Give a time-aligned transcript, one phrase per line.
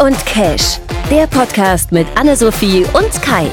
[0.00, 0.78] und Cash,
[1.10, 3.50] der Podcast mit Anne-Sophie und Kai.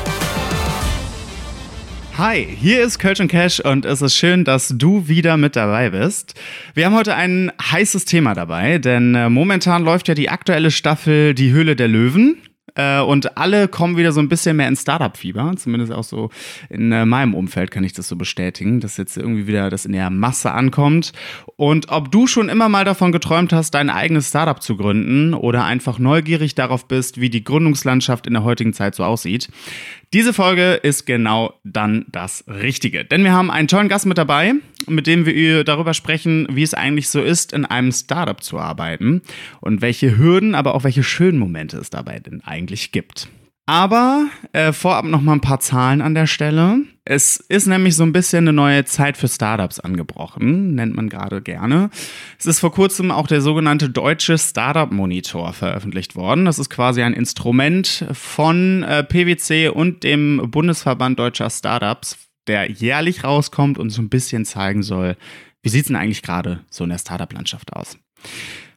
[2.18, 5.90] Hi, hier ist Kölsch und Cash und es ist schön, dass du wieder mit dabei
[5.90, 6.36] bist.
[6.74, 11.34] Wir haben heute ein heißes Thema dabei, denn äh, momentan läuft ja die aktuelle Staffel
[11.34, 12.38] Die Höhle der Löwen.
[12.78, 15.54] Äh, und alle kommen wieder so ein bisschen mehr in Startup-Fieber.
[15.58, 16.30] Zumindest auch so
[16.70, 19.94] in äh, meinem Umfeld kann ich das so bestätigen, dass jetzt irgendwie wieder das in
[19.94, 21.12] der Masse ankommt.
[21.56, 25.66] Und ob du schon immer mal davon geträumt hast, dein eigenes Startup zu gründen oder
[25.66, 29.50] einfach neugierig darauf bist, wie die Gründungslandschaft in der heutigen Zeit so aussieht,
[30.14, 33.04] diese Folge ist genau dann das Richtige.
[33.04, 34.54] Denn wir haben einen tollen Gast mit dabei,
[34.88, 39.22] mit dem wir darüber sprechen, wie es eigentlich so ist, in einem Startup zu arbeiten
[39.60, 43.28] und welche Hürden, aber auch welche schönen Momente es dabei denn eigentlich gibt.
[43.66, 46.80] Aber äh, vorab noch mal ein paar Zahlen an der Stelle.
[47.10, 51.42] Es ist nämlich so ein bisschen eine neue Zeit für Startups angebrochen, nennt man gerade
[51.42, 51.90] gerne.
[52.38, 56.44] Es ist vor kurzem auch der sogenannte Deutsche Startup Monitor veröffentlicht worden.
[56.44, 63.24] Das ist quasi ein Instrument von äh, PwC und dem Bundesverband Deutscher Startups, der jährlich
[63.24, 65.16] rauskommt und so ein bisschen zeigen soll,
[65.64, 67.98] wie sieht es denn eigentlich gerade so in der Startup-Landschaft aus.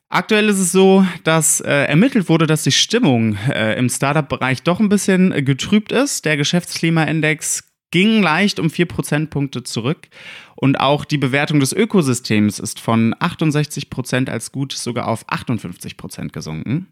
[0.09, 4.79] Aktuell ist es so, dass äh, ermittelt wurde, dass die Stimmung äh, im Startup-Bereich doch
[4.79, 6.25] ein bisschen äh, getrübt ist.
[6.25, 10.09] Der Geschäftsklimaindex ging leicht um vier Prozentpunkte zurück.
[10.57, 15.97] Und auch die Bewertung des Ökosystems ist von 68 Prozent als gut sogar auf 58
[15.97, 16.89] Prozent gesunken.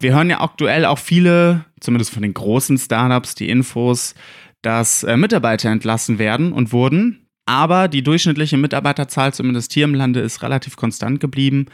[0.00, 4.14] Wir hören ja aktuell auch viele, zumindest von den großen Startups, die Infos,
[4.62, 7.26] dass äh, Mitarbeiter entlassen werden und wurden.
[7.46, 11.66] Aber die durchschnittliche Mitarbeiterzahl, zumindest hier im Lande, ist relativ konstant geblieben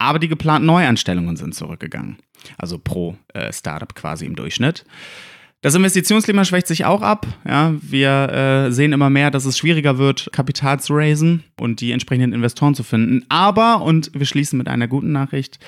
[0.00, 2.16] aber die geplanten Neuanstellungen sind zurückgegangen.
[2.56, 4.86] Also pro äh, Startup quasi im Durchschnitt.
[5.62, 7.26] Das Investitionsklima schwächt sich auch ab.
[7.46, 8.32] Ja, wir
[8.68, 12.74] äh, sehen immer mehr, dass es schwieriger wird, Kapital zu raisen und die entsprechenden Investoren
[12.74, 13.26] zu finden.
[13.28, 15.58] Aber, und wir schließen mit einer guten Nachricht,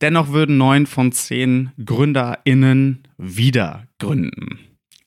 [0.00, 4.58] dennoch würden neun von zehn GründerInnen wieder gründen.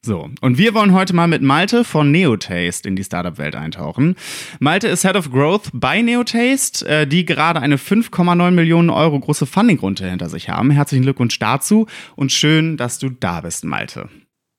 [0.09, 4.15] So, und wir wollen heute mal mit Malte von Neotaste in die Startup-Welt eintauchen.
[4.57, 9.45] Malte ist Head of Growth bei Neotaste, äh, die gerade eine 5,9 Millionen Euro große
[9.45, 10.71] Funding-Runde hinter sich haben.
[10.71, 14.09] Herzlichen Glückwunsch dazu und schön, dass du da bist, Malte.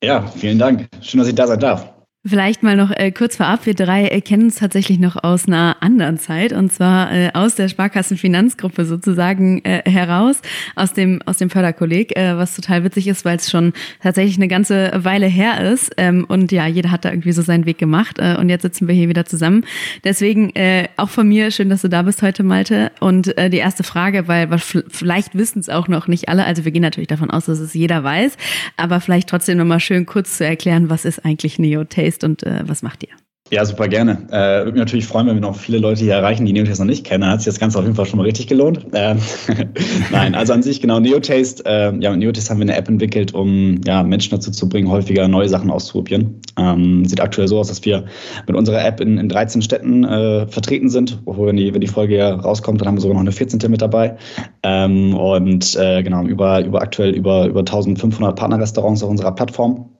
[0.05, 0.87] Ja, vielen Dank.
[1.03, 2.00] Schön, dass ich da sein darf.
[2.27, 5.79] Vielleicht mal noch äh, kurz vorab, wir drei äh, kennen es tatsächlich noch aus einer
[5.81, 10.43] anderen Zeit und zwar äh, aus der Sparkassenfinanzgruppe sozusagen äh, heraus,
[10.77, 13.73] aus dem, aus dem Förderkolleg, äh, was total witzig ist, weil es schon
[14.03, 17.65] tatsächlich eine ganze Weile her ist ähm, und ja, jeder hat da irgendwie so seinen
[17.65, 19.65] Weg gemacht äh, und jetzt sitzen wir hier wieder zusammen.
[20.05, 22.93] Deswegen äh, auch von mir schön, dass du da bist heute, Malte.
[23.01, 26.67] Und äh, die erste Frage, weil, weil vielleicht wissen es auch noch nicht alle, also
[26.67, 28.37] wir gehen natürlich davon aus, dass es jeder weiß,
[28.77, 32.09] aber vielleicht trotzdem nochmal schön kurz zu erklären, was ist eigentlich Neotaste?
[32.10, 33.15] Neotaste und äh, was macht ihr?
[33.53, 34.28] Ja, super gerne.
[34.31, 36.88] Äh, würde mich natürlich freuen, wenn wir noch viele Leute hier erreichen, die Neotaste noch
[36.88, 37.22] nicht kennen.
[37.22, 38.87] Dann hat sich das Ganze auf jeden Fall schon mal richtig gelohnt.
[38.93, 39.19] Ähm,
[40.12, 41.65] Nein, also an sich genau Neotaste.
[41.66, 44.88] Äh, ja, mit Neotaste haben wir eine App entwickelt, um ja, Menschen dazu zu bringen,
[44.88, 46.41] häufiger neue Sachen auszuprobieren.
[46.56, 48.04] Ähm, sieht aktuell so aus, dass wir
[48.47, 51.21] mit unserer App in, in 13 Städten äh, vertreten sind.
[51.25, 53.69] Obwohl, wenn die, wenn die Folge rauskommt, dann haben wir sogar noch eine 14.
[53.69, 54.16] mit dabei.
[54.62, 59.91] Ähm, und äh, genau, über, über aktuell über, über 1500 Partnerrestaurants auf unserer Plattform.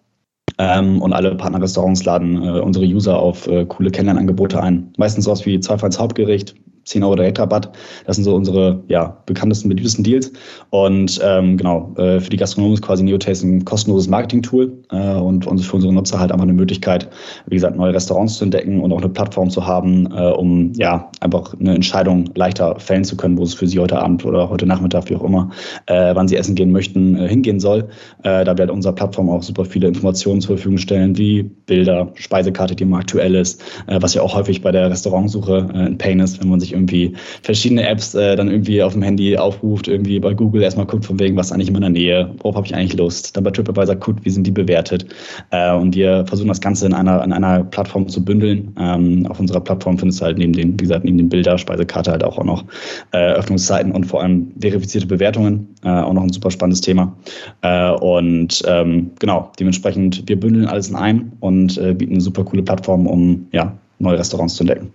[0.59, 4.93] Ähm, und alle Partnerrestaurants laden äh, unsere User auf äh, coole Kennenlernangebote ein.
[4.97, 6.55] Meistens sowas wie zwei Hauptgericht,
[6.91, 7.71] 10 Euro Direktrabatt.
[8.05, 10.33] Das sind so unsere ja, bekanntesten, beliebtesten Deals.
[10.71, 15.47] Und ähm, genau, äh, für die Gastronomen ist quasi Neotaste ein kostenloses Marketing-Tool äh, und,
[15.47, 17.09] und für unsere Nutzer halt einfach eine Möglichkeit,
[17.47, 21.11] wie gesagt, neue Restaurants zu entdecken und auch eine Plattform zu haben, äh, um ja
[21.21, 24.67] einfach eine Entscheidung leichter fällen zu können, wo es für sie heute Abend oder heute
[24.67, 25.51] Nachmittag, wie auch immer,
[25.87, 27.89] äh, wann sie essen gehen möchten, äh, hingehen soll.
[28.25, 32.75] Äh, da wird unsere Plattform auch super viele Informationen zur Verfügung stellen, wie Bilder, Speisekarte,
[32.75, 36.49] die immer aktuell ist, was ja auch häufig bei der Restaurantsuche ein Pain ist, wenn
[36.49, 40.63] man sich irgendwie verschiedene Apps äh, dann irgendwie auf dem Handy aufruft, irgendwie bei Google
[40.63, 43.37] erstmal guckt, von wegen, was ist eigentlich in meiner Nähe, worauf habe ich eigentlich Lust,
[43.37, 45.07] dann bei TripAdvisor guckt, wie sind die bewertet.
[45.51, 48.75] Äh, und wir versuchen das Ganze in einer, in einer Plattform zu bündeln.
[48.79, 52.11] Ähm, auf unserer Plattform findest du halt neben den, wie gesagt, neben den Bilder, Speisekarte
[52.11, 52.65] halt auch, auch noch
[53.13, 57.15] äh, Öffnungszeiten und vor allem verifizierte Bewertungen, äh, auch noch ein super spannendes Thema.
[57.63, 62.45] Äh, und ähm, genau, dementsprechend, wir bündeln alles in einem und äh, bieten eine super
[62.45, 64.91] coole Plattform, um ja, neue Restaurants zu entdecken.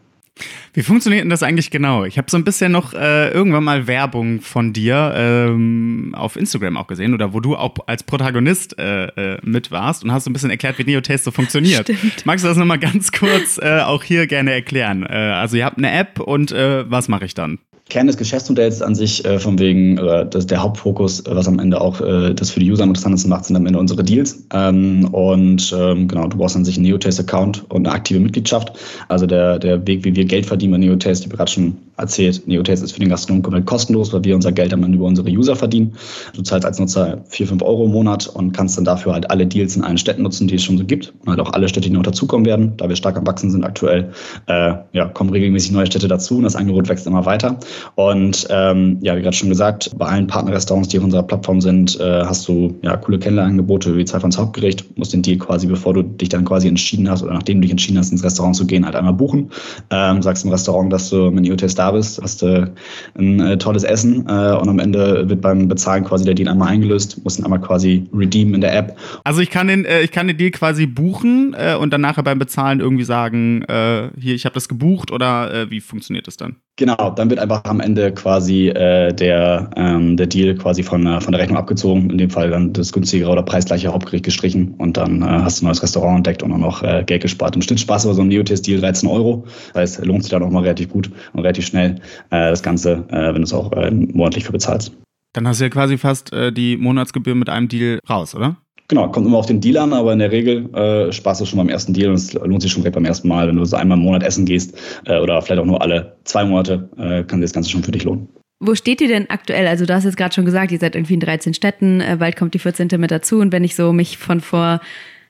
[0.74, 2.04] Wie funktioniert denn das eigentlich genau?
[2.04, 6.76] Ich habe so ein bisschen noch äh, irgendwann mal Werbung von dir ähm, auf Instagram
[6.76, 10.30] auch gesehen oder wo du auch als Protagonist äh, äh, mit warst und hast so
[10.30, 11.84] ein bisschen erklärt, wie Neotaste so funktioniert.
[11.84, 12.26] Stimmt.
[12.26, 15.04] Magst du das nochmal ganz kurz äh, auch hier gerne erklären?
[15.04, 17.60] Äh, also ihr habt eine App und äh, was mache ich dann?
[17.88, 21.60] Kern des Geschäftsmodells an sich äh, von wegen, äh, das, der Hauptfokus, äh, was am
[21.60, 24.44] Ende auch äh, das für die User am interessantesten macht, sind am Ende unsere Deals.
[24.54, 28.74] Ähm, und ähm, genau, du brauchst an sich einen Neotaste-Account und eine aktive Mitgliedschaft.
[29.08, 32.86] Also der, der Weg, wie wir Geld verdienen bei Neotaste, die gerade schon erzählt, Neotaste
[32.86, 35.94] ist für den Gastronomen komplett kostenlos, weil wir unser Geld dann über unsere User verdienen.
[36.34, 39.46] Du zahlst als Nutzer 4, 5 Euro im Monat und kannst dann dafür halt alle
[39.46, 41.14] Deals in allen Städten nutzen, die es schon so gibt.
[41.22, 42.74] Und halt auch alle Städte, die noch dazukommen werden.
[42.78, 44.12] Da wir stark am Wachsen sind aktuell,
[44.48, 47.60] äh, ja, kommen regelmäßig neue Städte dazu und das Angebot wächst immer weiter.
[47.96, 52.00] Und ähm, ja, wie gerade schon gesagt, bei allen Partnerrestaurants, die auf unserer Plattform sind,
[52.00, 54.98] äh, hast du ja coole Kennenlernangebote wie Zeit von Hauptgericht.
[54.98, 57.72] Musst den Deal quasi, bevor du dich dann quasi entschieden hast oder nachdem du dich
[57.72, 59.52] entschieden hast, ins Restaurant zu gehen, halt einmal buchen.
[59.90, 62.74] Ähm, sagst im Restaurant, dass du mit Neotest da bist, hast du
[63.18, 66.70] ein äh, tolles Essen äh, und am Ende wird beim Bezahlen quasi der Deal einmal
[66.70, 68.98] eingelöst, musst ihn einmal quasi redeemen in der App.
[69.24, 72.24] Also ich kann den, äh, ich kann den Deal quasi buchen äh, und dann nachher
[72.24, 76.58] beim Bezahlen irgendwie sagen, äh, hier, ich habe das gebucht oder wie funktioniert das dann?
[76.78, 81.22] Genau, dann wird einfach am Ende quasi äh, der, ähm, der Deal quasi von, äh,
[81.22, 84.98] von der Rechnung abgezogen, in dem Fall dann das günstigere oder preisgleiche Hauptgericht gestrichen und
[84.98, 87.56] dann äh, hast du ein neues Restaurant entdeckt und auch noch äh, Geld gespart.
[87.56, 89.46] Im Schnitt sparst du so ein Neotest-Deal 13 Euro.
[89.74, 91.96] Das heißt, lohnt sich dann auch mal relativ gut und relativ schnell
[92.32, 94.92] äh, das Ganze, äh, wenn du es auch äh, monatlich für bezahlst.
[95.32, 98.58] Dann hast du ja quasi fast äh, die Monatsgebühr mit einem Deal raus, oder?
[98.88, 101.58] Genau, kommt immer auf den Deal an, aber in der Regel äh, sparst du schon
[101.58, 103.76] beim ersten Deal und es lohnt sich schon direkt beim ersten Mal, wenn du so
[103.76, 107.40] einmal im Monat essen gehst äh, oder vielleicht auch nur alle zwei Monate, äh, kann
[107.40, 108.30] sich das Ganze schon für dich lohnen.
[108.60, 109.68] Wo steht ihr denn aktuell?
[109.68, 112.36] Also du hast jetzt gerade schon gesagt, ihr seid irgendwie in 13 Städten, äh, bald
[112.36, 112.90] kommt die 14.
[112.98, 114.82] mit dazu und wenn ich so mich von vor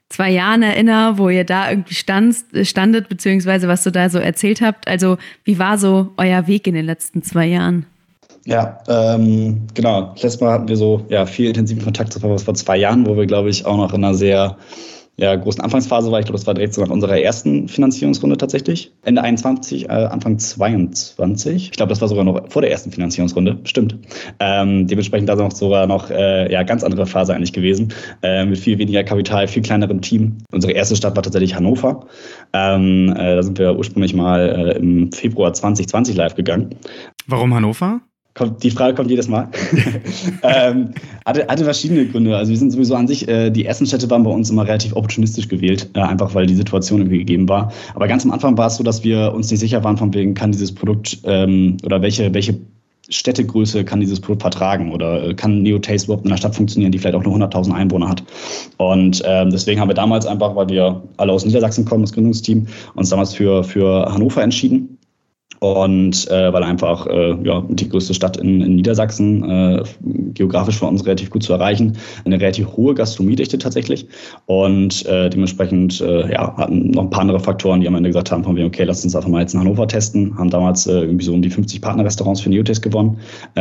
[0.10, 4.62] zwei Jahren erinnere, wo ihr da irgendwie stand, standet, beziehungsweise was du da so erzählt
[4.62, 7.86] habt, also wie war so euer Weg in den letzten zwei Jahren?
[8.46, 10.12] Ja, ähm, genau.
[10.14, 13.26] Letztes Mal hatten wir so ja, viel intensiven Kontakt vor, vor zwei Jahren, wo wir,
[13.26, 14.58] glaube ich, auch noch in einer sehr
[15.18, 16.20] ja, großen Anfangsphase war.
[16.20, 18.92] Ich glaube, das war direkt so nach unserer ersten Finanzierungsrunde tatsächlich.
[19.04, 21.70] Ende 21, äh, Anfang 22.
[21.70, 23.58] Ich glaube, das war sogar noch vor der ersten Finanzierungsrunde.
[23.64, 23.98] Stimmt.
[24.40, 27.94] Ähm, dementsprechend da noch sogar noch äh, ja, ganz andere Phase eigentlich gewesen.
[28.24, 30.38] Äh, mit viel weniger Kapital, viel kleinerem Team.
[30.52, 32.06] Unsere erste Stadt war tatsächlich Hannover.
[32.54, 36.76] Ähm, äh, da sind wir ursprünglich mal äh, im Februar 2020 live gegangen.
[37.26, 38.02] Warum Hannover?
[38.38, 39.48] Kommt, die Frage kommt jedes Mal.
[40.44, 40.90] ähm,
[41.26, 42.36] hatte, hatte verschiedene Gründe.
[42.36, 44.94] Also wir sind sowieso an sich, äh, die ersten Städte waren bei uns immer relativ
[44.94, 47.72] opportunistisch gewählt, äh, einfach weil die Situation irgendwie gegeben war.
[47.94, 50.34] Aber ganz am Anfang war es so, dass wir uns nicht sicher waren, von wegen
[50.34, 52.60] kann dieses Produkt ähm, oder welche, welche
[53.08, 57.00] Städtegröße kann dieses Produkt vertragen oder äh, kann Neotaste überhaupt in einer Stadt funktionieren, die
[57.00, 58.22] vielleicht auch nur 100.000 Einwohner hat.
[58.76, 62.68] Und ähm, deswegen haben wir damals einfach, weil wir alle aus Niedersachsen kommen, das Gründungsteam,
[62.96, 64.98] uns damals für, für Hannover entschieden
[65.74, 69.84] und äh, weil einfach äh, ja, die größte Stadt in, in Niedersachsen äh,
[70.34, 74.08] geografisch für uns relativ gut zu erreichen, eine relativ hohe Gastronomiedichte tatsächlich.
[74.46, 78.32] Und äh, dementsprechend äh, ja, hatten noch ein paar andere Faktoren, die am Ende gesagt
[78.32, 81.00] haben, von wir, okay, lass uns einfach mal jetzt in Hannover testen, haben damals äh,
[81.00, 83.18] irgendwie so um die 50 Partnerrestaurants für Neotest gewonnen,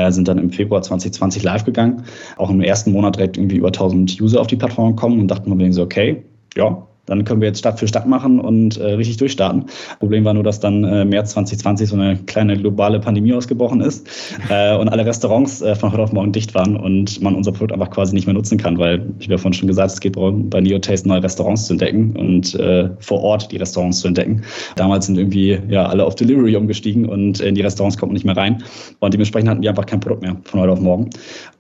[0.08, 2.02] sind dann im Februar 2020 live gegangen,
[2.36, 5.56] auch im ersten Monat direkt irgendwie über 1000 User auf die Plattform gekommen und dachten
[5.58, 6.22] wir so, okay,
[6.56, 9.66] ja, dann können wir jetzt Stadt für Stadt machen und äh, richtig durchstarten.
[9.98, 14.06] Problem war nur, dass dann äh, März 2020 so eine kleine globale Pandemie ausgebrochen ist
[14.48, 17.72] äh, und alle Restaurants äh, von heute auf morgen dicht waren und man unser Produkt
[17.72, 20.16] einfach quasi nicht mehr nutzen kann, weil, ich habe ja vorhin schon gesagt, es geht
[20.16, 24.42] darum, bei Neotaste neue Restaurants zu entdecken und äh, vor Ort die Restaurants zu entdecken.
[24.76, 28.24] Damals sind irgendwie ja alle auf Delivery umgestiegen und in die Restaurants kommt man nicht
[28.24, 28.62] mehr rein
[29.00, 31.10] und dementsprechend hatten wir einfach kein Produkt mehr von heute auf morgen.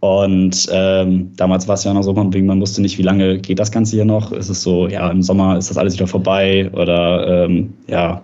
[0.00, 3.72] Und ähm, damals war es ja noch so, man, wusste nicht, wie lange geht das
[3.72, 4.32] Ganze hier noch.
[4.32, 8.22] Ist es so, ja, im Sommer Sommer ist das alles wieder vorbei oder ähm, ja,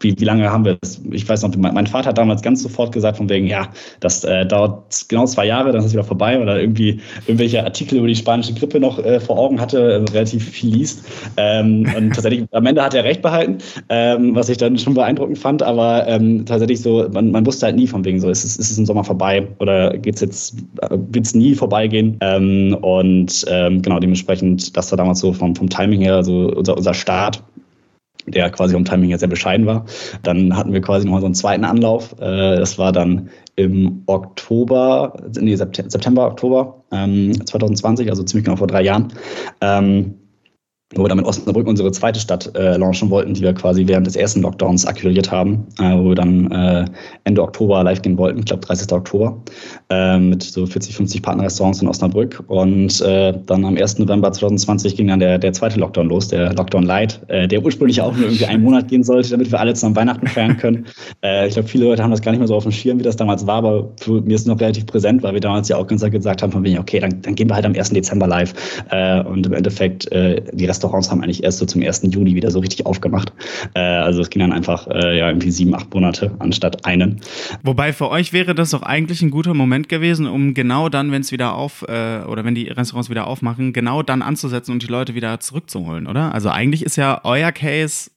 [0.00, 1.00] wie, wie lange haben wir das?
[1.10, 3.68] Ich weiß noch, mein Vater hat damals ganz sofort gesagt, von wegen, ja,
[4.00, 7.98] das äh, dauert genau zwei Jahre, dann ist es wieder vorbei oder irgendwie irgendwelche Artikel
[7.98, 11.04] über die spanische Grippe noch äh, vor Augen hatte, äh, relativ viel liest.
[11.36, 13.58] Ähm, und tatsächlich, am Ende hat er recht behalten,
[13.88, 17.76] ähm, was ich dann schon beeindruckend fand, aber ähm, tatsächlich so, man, man wusste halt
[17.76, 20.56] nie von wegen so, ist es, ist es im Sommer vorbei oder geht's jetzt,
[20.90, 22.16] wird es nie vorbeigehen?
[22.20, 26.76] Ähm, und ähm, genau, dementsprechend, das war damals so vom, vom Timing her, so unser,
[26.76, 27.42] unser Start
[28.26, 29.84] der quasi vom Timing her sehr bescheiden war.
[30.22, 32.12] Dann hatten wir quasi noch so einen zweiten Anlauf.
[32.20, 38.66] Äh, das war dann im Oktober, nee, September, Oktober 2020, ähm, also ziemlich genau vor
[38.66, 39.12] drei Jahren.
[40.96, 44.06] Wo wir dann mit Osnabrück unsere zweite Stadt äh, launchen wollten, die wir quasi während
[44.06, 46.84] des ersten Lockdowns akquiriert haben, äh, wo wir dann äh,
[47.24, 48.92] Ende Oktober live gehen wollten, ich glaube 30.
[48.92, 49.42] Oktober,
[49.90, 52.42] äh, mit so 40, 50 Partnerrestaurants in Osnabrück.
[52.46, 53.98] Und äh, dann am 1.
[53.98, 58.00] November 2020 ging dann der, der zweite Lockdown los, der Lockdown Light, äh, der ursprünglich
[58.00, 60.86] auch nur irgendwie einen Monat gehen sollte, damit wir alle zusammen Weihnachten feiern können.
[61.46, 63.16] ich glaube, viele Leute haben das gar nicht mehr so auf dem Schirm, wie das
[63.16, 65.86] damals war, aber für mir ist es noch relativ präsent, weil wir damals ja auch
[65.86, 67.90] ganz gesagt haben, von wegen, okay, dann, dann gehen wir halt am 1.
[67.90, 68.52] Dezember live.
[69.26, 72.02] und im Endeffekt die Restaurants Restaurants haben eigentlich erst so zum 1.
[72.10, 73.32] Juni wieder so richtig aufgemacht.
[73.74, 77.20] Äh, also es ging dann einfach äh, ja irgendwie sieben, acht Monate anstatt einen.
[77.62, 81.22] Wobei für euch wäre das doch eigentlich ein guter Moment gewesen, um genau dann, wenn
[81.22, 84.88] es wieder auf äh, oder wenn die Restaurants wieder aufmachen, genau dann anzusetzen und die
[84.88, 86.34] Leute wieder zurückzuholen, oder?
[86.34, 88.10] Also eigentlich ist ja euer Case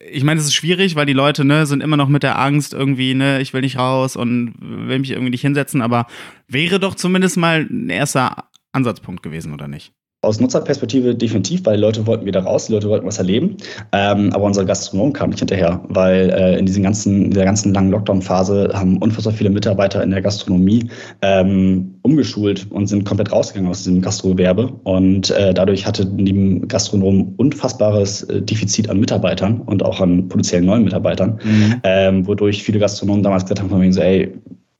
[0.00, 2.72] ich meine, es ist schwierig, weil die Leute ne, sind immer noch mit der Angst
[2.72, 6.06] irgendwie, ne, ich will nicht raus und will mich irgendwie nicht hinsetzen, aber
[6.46, 9.92] wäre doch zumindest mal ein erster Ansatzpunkt gewesen, oder nicht?
[10.20, 13.56] Aus Nutzerperspektive definitiv, weil die Leute wollten wieder raus, die Leute wollten was erleben.
[13.92, 17.72] Ähm, aber unsere Gastronomen kamen nicht hinterher, weil äh, in, diesen ganzen, in dieser ganzen
[17.72, 20.90] langen Lockdown-Phase haben unfassbar viele Mitarbeiter in der Gastronomie
[21.22, 24.72] ähm, umgeschult und sind komplett rausgegangen aus diesem Gastrogewerbe.
[24.82, 30.66] Und äh, dadurch hatte die Gastronomen unfassbares äh, Defizit an Mitarbeitern und auch an potenziellen
[30.66, 31.74] neuen Mitarbeitern, mhm.
[31.84, 34.32] ähm, wodurch viele Gastronomen damals gesagt haben, von wegen so, ey,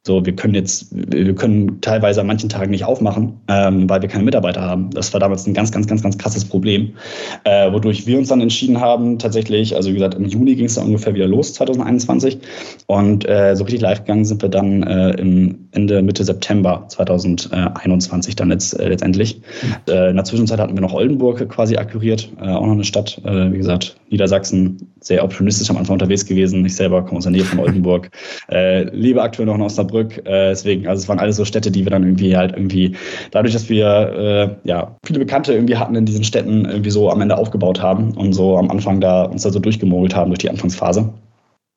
[0.06, 4.08] so, wir können jetzt, wir können teilweise an manchen Tagen nicht aufmachen, ähm, weil wir
[4.08, 4.88] keine Mitarbeiter haben.
[4.90, 6.94] Das war damals ein ganz, ganz, ganz, ganz krasses Problem,
[7.44, 10.76] äh, wodurch wir uns dann entschieden haben, tatsächlich, also wie gesagt, im Juni ging es
[10.76, 12.38] dann ungefähr wieder los, 2021.
[12.86, 18.34] Und äh, so richtig live gegangen sind wir dann äh, im Ende, Mitte September 2021
[18.36, 19.36] dann jetzt, äh, letztendlich.
[19.36, 19.92] Mhm.
[19.92, 23.20] Äh, in der Zwischenzeit hatten wir noch Oldenburg quasi akquiriert, äh, auch noch eine Stadt,
[23.24, 26.64] wie gesagt, Niedersachsen, sehr optimistisch am Anfang unterwegs gewesen.
[26.64, 28.10] Ich selber komme aus der Nähe von Oldenburg,
[28.92, 30.18] lebe aktuell noch in Osnabrück Osnabrück.
[30.26, 32.96] Äh, deswegen, also es waren alles so Städte, die wir dann irgendwie halt irgendwie,
[33.30, 37.20] dadurch, dass wir äh, ja viele Bekannte irgendwie hatten in diesen Städten, irgendwie so am
[37.20, 40.50] Ende aufgebaut haben und so am Anfang da uns da so durchgemogelt haben durch die
[40.50, 41.12] Anfangsphase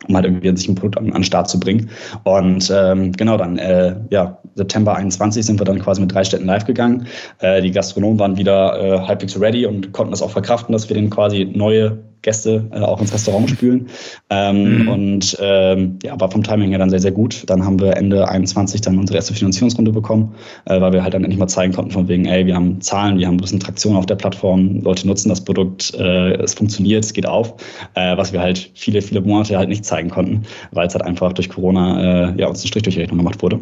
[0.08, 1.92] um halt irgendwie sich ein Produkt an, an Start zu bringen.
[2.24, 6.48] Und ähm, genau dann, äh, ja, September 21 sind wir dann quasi mit drei Städten
[6.48, 7.06] live gegangen.
[7.38, 10.96] Äh, die Gastronomen waren wieder äh, halbwegs ready und konnten das auch verkraften, dass wir
[10.96, 13.88] denen quasi neue Gäste äh, auch ins Restaurant spülen.
[14.30, 14.88] Ähm, mhm.
[14.88, 17.44] Und ähm, ja, war vom Timing her dann sehr, sehr gut.
[17.48, 20.36] Dann haben wir Ende 21 dann unsere erste Finanzierungsrunde bekommen,
[20.66, 23.18] äh, weil wir halt dann endlich mal zeigen konnten von wegen, ey, wir haben Zahlen,
[23.18, 27.04] wir haben ein bisschen Traktion auf der Plattform, Leute nutzen das Produkt, äh, es funktioniert,
[27.04, 27.56] es geht auf,
[27.96, 31.34] äh, was wir halt viele, viele Monate halt nicht zeigen konnten, weil es halt einfach
[31.34, 33.60] durch Corona äh, ja, uns ein Strich durch die Rechnung gemacht wurde.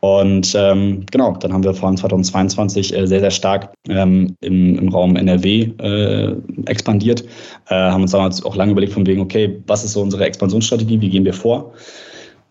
[0.00, 4.78] Und ähm, genau, dann haben wir vor allem 2022 äh, sehr, sehr stark ähm, im,
[4.78, 5.72] im Raum NRW
[6.66, 7.24] expandiert,
[7.98, 11.10] haben uns damals auch lange überlegt von wegen, okay, was ist so unsere Expansionsstrategie, wie
[11.10, 11.74] gehen wir vor?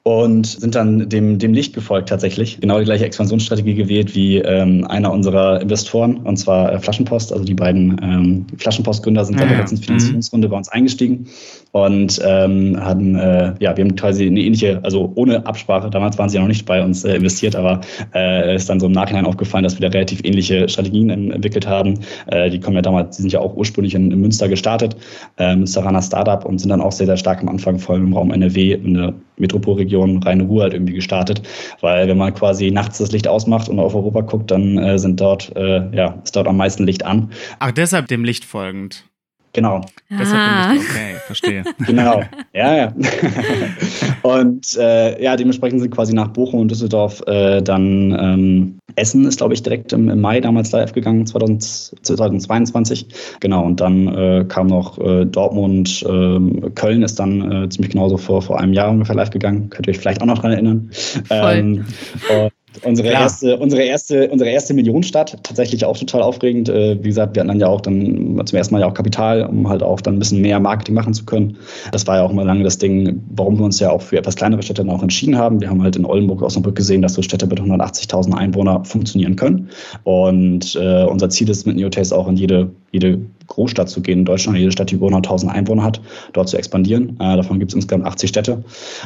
[0.07, 2.61] und sind dann dem, dem Licht gefolgt tatsächlich.
[2.61, 7.33] Genau die gleiche Expansionsstrategie gewählt wie ähm, einer unserer Investoren, und zwar äh, Flaschenpost.
[7.33, 10.51] Also die beiden ähm, Flaschenpost-Gründer sind ah, bei der letzten Finanzierungsrunde mhm.
[10.51, 11.27] bei uns eingestiegen
[11.71, 16.29] und ähm, hatten, äh, ja, wir haben quasi eine ähnliche, also ohne Absprache, damals waren
[16.29, 17.81] sie ja noch nicht bei uns äh, investiert, aber
[18.13, 21.99] äh, ist dann so im Nachhinein aufgefallen, dass wir da relativ ähnliche Strategien entwickelt haben.
[22.27, 24.95] Äh, die kommen ja damals, die sind ja auch ursprünglich in, in Münster gestartet,
[25.37, 28.13] äh, Münsteraner Startup und sind dann auch sehr, sehr stark am Anfang, vor allem im
[28.13, 31.41] Raum NRW, in der Metropolregion Rhein-Ruhr halt irgendwie gestartet.
[31.81, 35.21] Weil wenn man quasi nachts das Licht ausmacht und auf Europa guckt, dann äh, sind
[35.21, 37.31] dort, äh, ja, ist dort am meisten Licht an.
[37.59, 39.05] Ach, deshalb dem Licht folgend.
[39.57, 39.81] Genau.
[40.11, 40.71] Ah.
[40.75, 41.63] okay, verstehe.
[41.87, 42.21] genau,
[42.53, 42.93] ja, ja.
[44.21, 49.37] und äh, ja, dementsprechend sind quasi nach Bochum und Düsseldorf äh, dann ähm, Essen ist,
[49.37, 51.63] glaube ich, direkt im, im, Mai damals live gegangen, 2000,
[52.03, 53.07] 2022.
[53.39, 58.17] Genau, und dann äh, kam noch äh, Dortmund, ähm, Köln ist dann äh, ziemlich genauso
[58.17, 59.71] vor, vor einem Jahr ungefähr live gegangen.
[59.71, 60.91] Könnt ihr euch vielleicht auch noch dran erinnern.
[60.91, 61.35] Voll.
[61.41, 61.85] Ähm,
[62.83, 66.69] Unsere erste, unsere erste, unsere erste Millionenstadt, tatsächlich auch total aufregend.
[66.69, 69.43] Äh, wie gesagt, wir hatten dann ja auch dann zum ersten Mal ja auch Kapital,
[69.45, 71.57] um halt auch dann ein bisschen mehr Marketing machen zu können.
[71.91, 74.35] Das war ja auch mal lange das Ding, warum wir uns ja auch für etwas
[74.35, 75.61] kleinere Städte dann auch entschieden haben.
[75.61, 79.69] Wir haben halt in Oldenburg, Osnabrück gesehen, dass so Städte mit 180.000 Einwohnern funktionieren können.
[80.03, 84.25] Und äh, unser Ziel ist mit Neotaste auch in jede, jede Großstadt zu gehen in
[84.25, 86.01] Deutschland, jede Stadt, die über 100.000 Einwohner hat,
[86.33, 87.17] dort zu expandieren.
[87.19, 88.63] Äh, davon gibt es insgesamt 80 Städte.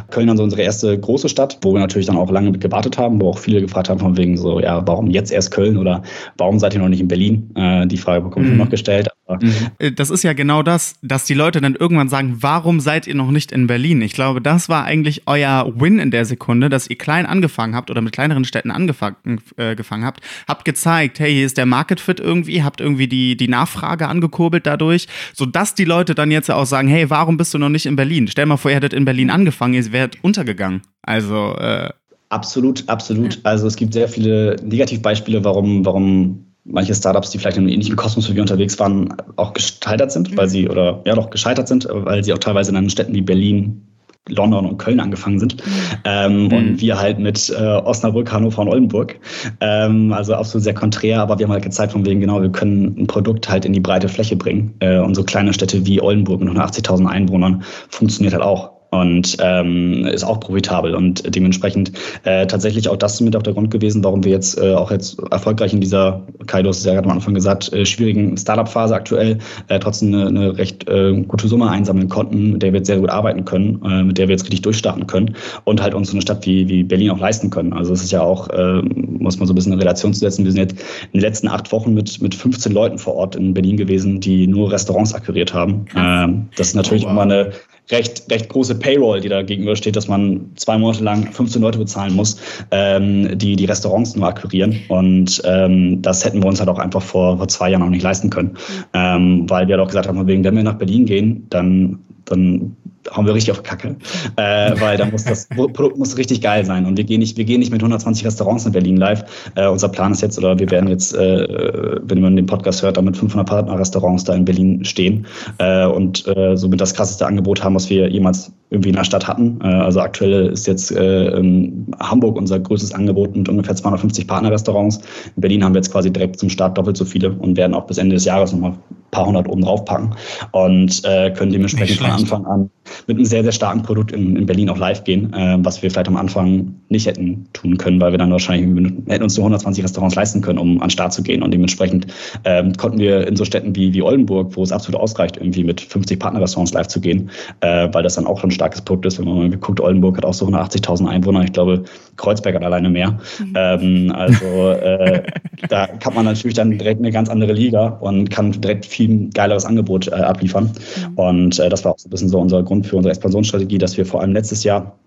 [0.09, 2.97] Köln dann so unsere erste große Stadt, wo wir natürlich dann auch lange mit gewartet
[2.97, 6.03] haben, wo auch viele gefragt haben von wegen so, ja, warum jetzt erst Köln oder
[6.37, 7.51] warum seid ihr noch nicht in Berlin?
[7.55, 8.57] Äh, die Frage bekomme ich mhm.
[8.57, 9.07] noch gestellt.
[9.39, 9.53] Mhm.
[9.79, 13.15] Äh, das ist ja genau das, dass die Leute dann irgendwann sagen, warum seid ihr
[13.15, 14.01] noch nicht in Berlin?
[14.01, 17.89] Ich glaube, das war eigentlich euer Win in der Sekunde, dass ihr klein angefangen habt
[17.89, 22.19] oder mit kleineren Städten angefangen äh, habt, habt gezeigt, hey, hier ist der Market Fit
[22.19, 26.87] irgendwie, habt irgendwie die, die Nachfrage angekurbelt dadurch, sodass die Leute dann jetzt auch sagen,
[26.87, 28.27] hey, warum bist du noch nicht in Berlin?
[28.27, 30.81] Stell mal vor, ihr hättet in Berlin angefangen, ihr wärt untergegangen.
[31.03, 31.89] Also, äh,
[32.31, 33.39] Absolut, absolut.
[33.43, 37.97] Also es gibt sehr viele Negativbeispiele, warum, warum manche Startups, die vielleicht in einem ähnlichen
[37.97, 40.37] Kosmos wie wir unterwegs waren, auch gescheitert sind, mhm.
[40.37, 43.85] weil sie, oder ja doch gescheitert sind, weil sie auch teilweise in Städten wie Berlin,
[44.29, 45.57] London und Köln angefangen sind.
[46.05, 46.53] Ähm, mhm.
[46.53, 49.19] Und wir halt mit äh, Osnabrück, Hannover und Oldenburg.
[49.59, 52.95] Ähm, also absolut sehr konträr, aber wir haben halt gezeigt von wegen, genau, wir können
[52.97, 54.75] ein Produkt halt in die breite Fläche bringen.
[54.79, 58.80] Äh, und so kleine Städte wie Oldenburg mit 180.000 Einwohnern funktioniert halt auch.
[58.91, 61.93] Und ähm, ist auch profitabel und dementsprechend
[62.23, 65.17] äh, tatsächlich auch das mit auch der Grund gewesen, warum wir jetzt äh, auch jetzt
[65.31, 69.37] erfolgreich in dieser, Kaido hast es ja gerade am Anfang gesagt, äh, schwierigen Startup-Phase aktuell
[69.69, 72.99] äh, trotzdem eine, eine recht äh, gute Summe einsammeln konnten, mit der wir jetzt sehr
[72.99, 76.15] gut arbeiten können, äh, mit der wir jetzt richtig durchstarten können und halt uns so
[76.15, 77.71] eine Stadt wie, wie Berlin auch leisten können.
[77.71, 80.43] Also es ist ja auch, äh, muss man so ein bisschen in Relation zu setzen,
[80.43, 80.81] wir sind jetzt
[81.13, 84.47] in den letzten acht Wochen mit, mit 15 Leuten vor Ort in Berlin gewesen, die
[84.47, 85.85] nur Restaurants akquiriert haben.
[85.95, 87.13] Ähm, das ist natürlich oh, wow.
[87.13, 87.51] immer eine
[87.91, 91.77] recht, recht große Payroll, die da gegenüber steht, dass man zwei Monate lang 15 Leute
[91.77, 92.37] bezahlen muss,
[92.71, 94.79] ähm, die die Restaurants nur akquirieren.
[94.87, 98.03] Und ähm, das hätten wir uns halt auch einfach vor, vor zwei Jahren auch nicht
[98.03, 98.49] leisten können.
[98.49, 98.83] Mhm.
[98.93, 102.75] Ähm, weil wir halt auch gesagt haben, wegen, wenn wir nach Berlin gehen, dann, dann
[103.15, 103.95] hauen wir richtig auf Kacke,
[104.35, 106.85] äh, weil da muss das Produkt muss richtig geil sein.
[106.85, 109.23] Und wir gehen nicht, wir gehen nicht mit 120 Restaurants in Berlin live.
[109.55, 112.97] Äh, unser Plan ist jetzt, oder wir werden jetzt, äh, wenn man den Podcast hört,
[112.97, 115.25] dann mit 500 Partnerrestaurants da in Berlin stehen
[115.57, 119.27] äh, und äh, somit das krasseste Angebot haben, was wir jemals irgendwie in der Stadt
[119.27, 119.59] hatten.
[119.63, 124.97] Äh, also aktuell ist jetzt Hamburg unser größtes Angebot mit ungefähr 250 Partnerrestaurants.
[125.35, 127.87] In Berlin haben wir jetzt quasi direkt zum Start doppelt so viele und werden auch
[127.87, 128.73] bis Ende des Jahres nochmal
[129.11, 130.15] paar hundert oben drauf packen
[130.51, 132.69] und äh, können dementsprechend von Anfang an
[133.07, 135.91] mit einem sehr, sehr starken Produkt in, in Berlin auch live gehen, äh, was wir
[135.91, 139.83] vielleicht am Anfang nicht hätten tun können, weil wir dann wahrscheinlich hätten uns nur 120
[139.83, 141.43] Restaurants leisten können, um an den Start zu gehen.
[141.43, 142.07] Und dementsprechend
[142.43, 145.81] ähm, konnten wir in so Städten wie, wie Oldenburg, wo es absolut ausreicht, irgendwie mit
[145.81, 147.29] 50 Partnerrestaurants live zu gehen,
[147.61, 149.19] äh, weil das dann auch ein starkes Produkt ist.
[149.19, 151.43] Wenn man mal guckt, Oldenburg hat auch so 180.000 Einwohner.
[151.43, 151.83] Ich glaube,
[152.17, 153.19] Kreuzberg hat alleine mehr.
[153.39, 153.53] Mhm.
[153.55, 155.23] Ähm, also äh,
[155.69, 159.65] da kann man natürlich dann direkt eine ganz andere Liga und kann direkt viel geileres
[159.65, 160.71] Angebot äh, abliefern.
[161.09, 161.13] Mhm.
[161.15, 163.97] Und äh, das war auch so ein bisschen so unser Grund für unsere Expansionsstrategie, dass
[163.97, 164.97] wir vor allem letztes Jahr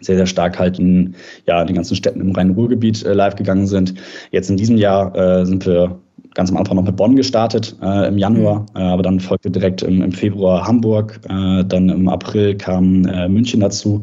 [0.00, 1.14] sehr, sehr stark halt in
[1.46, 3.94] ja, den ganzen Städten im Rhein-Ruhr-Gebiet äh, live gegangen sind.
[4.30, 6.00] Jetzt in diesem Jahr äh, sind wir
[6.34, 8.80] ganz am Anfang noch mit Bonn gestartet äh, im Januar, mhm.
[8.80, 13.28] äh, aber dann folgte direkt im, im Februar Hamburg, äh, dann im April kam äh,
[13.28, 14.02] München dazu,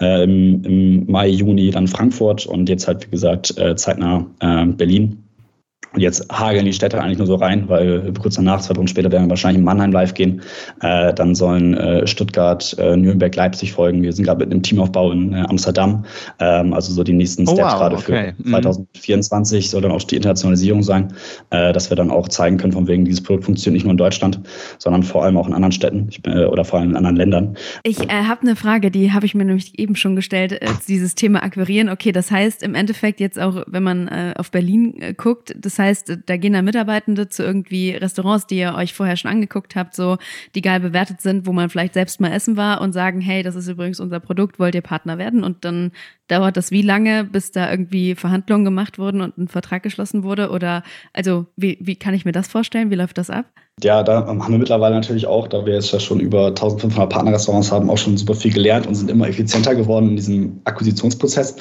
[0.00, 4.26] äh, im, im, Mai, Juni dann Frankfurt und jetzt halt, wie gesagt, äh, zeitnah
[4.76, 5.25] Berlin.
[5.96, 9.10] Und jetzt hageln die Städte eigentlich nur so rein, weil kurz danach, zwei Wochen später,
[9.10, 10.42] werden wir wahrscheinlich in Mannheim live gehen.
[10.82, 14.02] Äh, dann sollen äh, Stuttgart, äh, Nürnberg, Leipzig folgen.
[14.02, 16.04] Wir sind gerade mit einem Teamaufbau in äh, Amsterdam.
[16.38, 18.34] Ähm, also so die nächsten oh, Steps wow, gerade okay.
[18.36, 19.70] für 2024 mhm.
[19.70, 21.14] soll dann auch die Internationalisierung sein,
[21.48, 23.96] äh, dass wir dann auch zeigen können, von wegen dieses Produkt funktioniert nicht nur in
[23.96, 24.40] Deutschland,
[24.76, 27.56] sondern vor allem auch in anderen Städten ich, äh, oder vor allem in anderen Ländern.
[27.84, 31.88] Ich habe eine Frage, die habe ich mir nämlich eben schon gestellt, dieses Thema Akquirieren.
[31.88, 36.18] Okay, das heißt im Endeffekt jetzt auch, wenn man auf Berlin guckt, das heißt, heißt,
[36.26, 40.18] da gehen dann Mitarbeitende zu irgendwie Restaurants, die ihr euch vorher schon angeguckt habt, so
[40.54, 43.54] die geil bewertet sind, wo man vielleicht selbst mal essen war und sagen, hey, das
[43.54, 45.44] ist übrigens unser Produkt, wollt ihr Partner werden?
[45.44, 45.92] Und dann
[46.28, 50.50] dauert das wie lange, bis da irgendwie Verhandlungen gemacht wurden und ein Vertrag geschlossen wurde?
[50.50, 52.90] Oder also wie, wie kann ich mir das vorstellen?
[52.90, 53.46] Wie läuft das ab?
[53.82, 57.70] Ja, da haben wir mittlerweile natürlich auch, da wir jetzt ja schon über 1500 Partnerrestaurants
[57.70, 61.56] haben, auch schon super viel gelernt und sind immer effizienter geworden in diesem Akquisitionsprozess.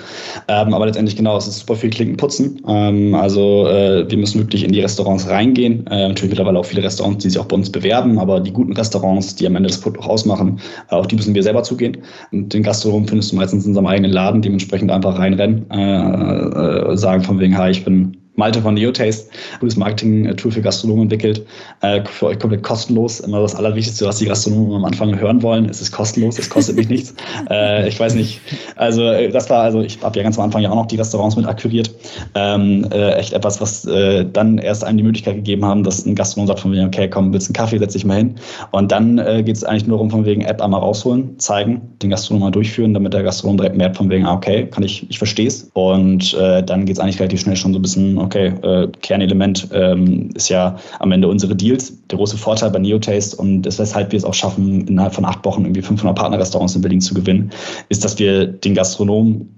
[0.48, 2.62] Ähm, aber letztendlich genau, es ist super viel Klinkenputzen.
[2.70, 5.86] Ähm, also äh, wir müssen wirklich in die Restaurants reingehen.
[5.88, 8.72] Äh, natürlich mittlerweile auch viele Restaurants, die sich auch bei uns bewerben, aber die guten
[8.72, 11.98] Restaurants, die am Ende das Produkt auch ausmachen, äh, auf die müssen wir selber zugehen.
[12.32, 16.96] Und den Gastronomen findest du meistens in unserem eigenen Laden, dementsprechend einfach reinrennen, äh, äh,
[16.96, 21.46] sagen von wegen, hi, ich bin Malte von NeoTaste, gutes Marketing-Tool für Gastronomen entwickelt.
[21.82, 23.22] Äh, für euch komplett kostenlos.
[23.22, 25.66] Immer das Allerwichtigste, was die Gastronomen am Anfang hören wollen.
[25.66, 27.14] Es ist kostenlos, es kostet mich nichts.
[27.50, 28.42] Äh, ich weiß nicht.
[28.76, 30.96] Also, äh, das war, also ich habe ja ganz am Anfang ja auch noch die
[30.96, 31.94] Restaurants mit akquiriert.
[32.34, 36.16] Ähm, äh, echt etwas, was äh, dann erst einem die Möglichkeit gegeben haben, dass ein
[36.16, 38.36] Gastronom sagt von wegen, okay, komm, willst du einen Kaffee, setz dich mal hin.
[38.72, 42.10] Und dann äh, geht es eigentlich nur darum, von wegen App einmal rausholen, zeigen, den
[42.10, 45.18] Gastronom mal durchführen, damit der Gastronom direkt merkt von wegen, ah, okay, kann ich, ich
[45.18, 45.70] verstehe es.
[45.74, 50.30] Und dann geht es eigentlich relativ schnell schon so ein bisschen, okay, äh, Kernelement ähm,
[50.36, 51.94] ist ja am Ende unsere Deals.
[52.08, 55.44] Der große Vorteil bei Neotaste und das, weshalb wir es auch schaffen, innerhalb von acht
[55.46, 57.52] Wochen irgendwie 500 Partnerrestaurants in Berlin zu gewinnen,
[57.90, 59.50] ist, dass wir den Gastronomen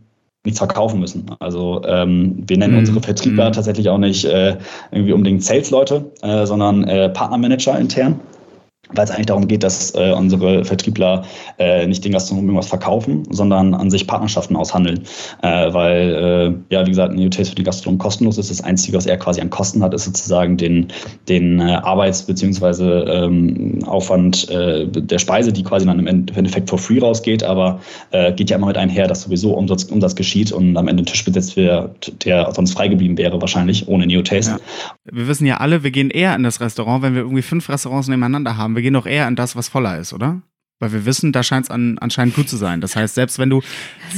[0.43, 1.25] nichts verkaufen müssen.
[1.39, 3.53] Also ähm, wir nennen mm, unsere Vertriebler mm.
[3.53, 4.57] tatsächlich auch nicht äh,
[4.91, 8.19] irgendwie unbedingt Sales-Leute, äh, sondern äh, Partnermanager intern
[8.93, 11.23] weil es eigentlich darum geht, dass äh, unsere Vertriebler
[11.57, 15.01] äh, nicht den Gastronomen irgendwas verkaufen, sondern an sich Partnerschaften aushandeln.
[15.41, 18.49] Äh, weil, äh, ja, wie gesagt, New Taste für die Gastronomen kostenlos ist.
[18.49, 20.87] Das Einzige, was er quasi an Kosten hat, ist sozusagen den,
[21.27, 22.83] den äh, Arbeits- bzw.
[22.83, 27.79] Ähm, Aufwand äh, der Speise, die quasi dann im Endeffekt for free rausgeht, aber
[28.35, 31.23] geht ja immer mit einher, dass sowieso Umsatz, Umsatz geschieht und am Ende ein Tisch
[31.25, 34.53] besetzt wird, der sonst frei geblieben wäre, wahrscheinlich, ohne Neo Taste.
[34.53, 34.59] Ja.
[35.11, 38.07] Wir wissen ja alle, wir gehen eher in das Restaurant, wenn wir irgendwie fünf Restaurants
[38.07, 40.43] nebeneinander haben wir gehen doch eher in das, was voller ist, oder?
[40.79, 42.79] Weil wir wissen, da scheint es an, anscheinend gut zu sein.
[42.79, 43.63] Das heißt, selbst wenn du,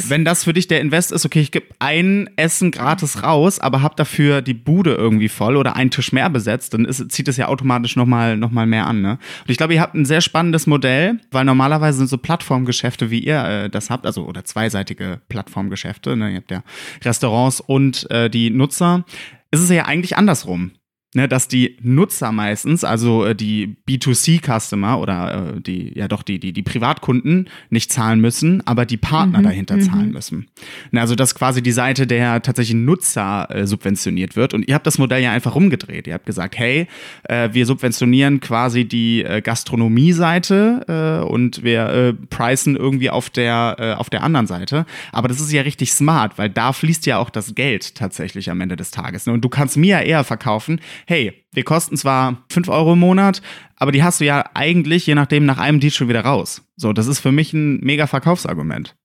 [0.09, 3.81] wenn das für dich der Invest ist, okay, ich gebe ein Essen gratis raus, aber
[3.81, 7.37] hab dafür die Bude irgendwie voll oder einen Tisch mehr besetzt, dann ist, zieht es
[7.37, 9.01] ja automatisch nochmal noch mal mehr an.
[9.01, 9.11] Ne?
[9.11, 13.19] Und ich glaube, ihr habt ein sehr spannendes Modell, weil normalerweise sind so Plattformgeschäfte, wie
[13.19, 16.31] ihr äh, das habt, also oder zweiseitige Plattformgeschäfte, ne?
[16.31, 16.63] ihr habt ja
[17.05, 19.05] Restaurants und äh, die Nutzer,
[19.51, 20.71] ist es ja eigentlich andersrum
[21.15, 26.39] ne, dass die Nutzer meistens, also äh, die B2C-Customer oder äh, die, ja doch, die,
[26.39, 29.81] die, die Privatkunden nicht zahlen müssen, aber die Partner mhm, dahinter mhm.
[29.81, 30.47] zahlen müssen.
[30.91, 34.53] Ne, also dass quasi die Seite der tatsächlichen Nutzer äh, subventioniert wird.
[34.53, 36.05] Und ihr habt das Modell ja einfach rumgedreht.
[36.05, 36.87] Ihr habt gesagt, hey,
[37.23, 43.75] äh, wir subventionieren quasi die äh, Gastronomie-Seite äh, und wir äh, pricen irgendwie auf der,
[43.79, 44.85] äh, auf der anderen Seite.
[45.11, 48.61] Aber das ist ja richtig smart, weil da fließt ja auch das Geld tatsächlich am
[48.61, 49.25] Ende des Tages.
[49.25, 49.33] Ne?
[49.33, 53.41] Und du kannst mir ja eher verkaufen, hey, wir kosten zwar 5 Euro im Monat,
[53.77, 56.62] aber die hast du ja eigentlich, je nachdem, nach einem Deal schon wieder raus.
[56.75, 58.95] So, das ist für mich ein mega Verkaufsargument.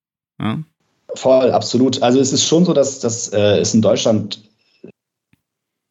[0.41, 0.59] Ja?
[1.15, 2.03] Voll, absolut.
[2.03, 4.41] Also es ist schon so, dass, dass äh, es in Deutschland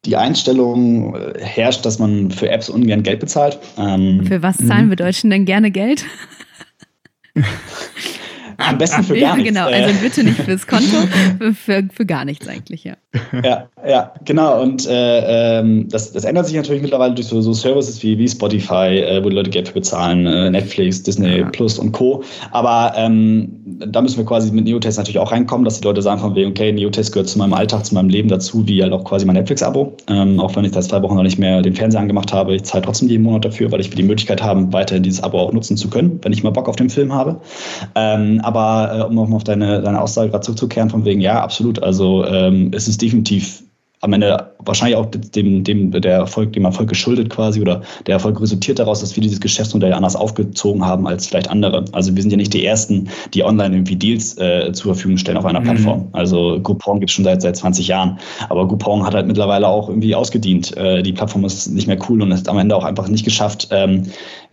[0.04, 3.58] die Einstellung äh, herrscht, dass man für Apps ungern Geld bezahlt.
[3.78, 6.04] Ähm, für was zahlen wir Deutschen denn gerne Geld?
[8.58, 9.54] Am besten für gar nichts.
[9.54, 10.96] Ja, genau, also bitte nicht fürs Konto,
[11.54, 12.94] für, für gar nichts eigentlich, ja.
[13.42, 14.60] Ja, ja, genau.
[14.60, 18.28] Und äh, ähm, das, das ändert sich natürlich mittlerweile durch so, so Services wie, wie
[18.28, 21.50] Spotify, äh, wo die Leute Geld für bezahlen, äh, Netflix, Disney ja.
[21.50, 22.24] Plus und Co.
[22.50, 26.20] Aber ähm, da müssen wir quasi mit Neotest natürlich auch reinkommen, dass die Leute sagen
[26.20, 29.04] von wegen, okay, Neotest gehört zu meinem Alltag, zu meinem Leben dazu, wie halt auch
[29.04, 29.96] quasi mein Netflix-Abo.
[30.08, 32.64] Ähm, auch wenn ich seit zwei Wochen noch nicht mehr den Fernseher angemacht habe, ich
[32.64, 35.76] zahle trotzdem jeden Monat dafür, weil ich die Möglichkeit habe, weiterhin dieses Abo auch nutzen
[35.76, 37.40] zu können, wenn ich mal Bock auf den Film habe.
[37.94, 41.82] Ähm, aber äh, um auf deine, deine Aussage gerade zurückzukehren, von wegen, ja, absolut.
[41.82, 43.62] Also ähm, es ist definitiv
[44.04, 48.40] am Ende wahrscheinlich auch dem, dem, der Erfolg, dem Erfolg geschuldet quasi oder der Erfolg
[48.40, 51.86] resultiert daraus, dass wir dieses Geschäftsmodell anders aufgezogen haben als vielleicht andere.
[51.92, 55.38] Also wir sind ja nicht die Ersten, die online irgendwie Deals äh, zur Verfügung stellen
[55.38, 55.64] auf einer mhm.
[55.64, 56.08] Plattform.
[56.12, 58.18] Also Groupon gibt es schon seit, seit 20 Jahren.
[58.50, 60.76] Aber Groupon hat halt mittlerweile auch irgendwie ausgedient.
[60.76, 63.68] Äh, die Plattform ist nicht mehr cool und ist am Ende auch einfach nicht geschafft,
[63.70, 64.02] ähm,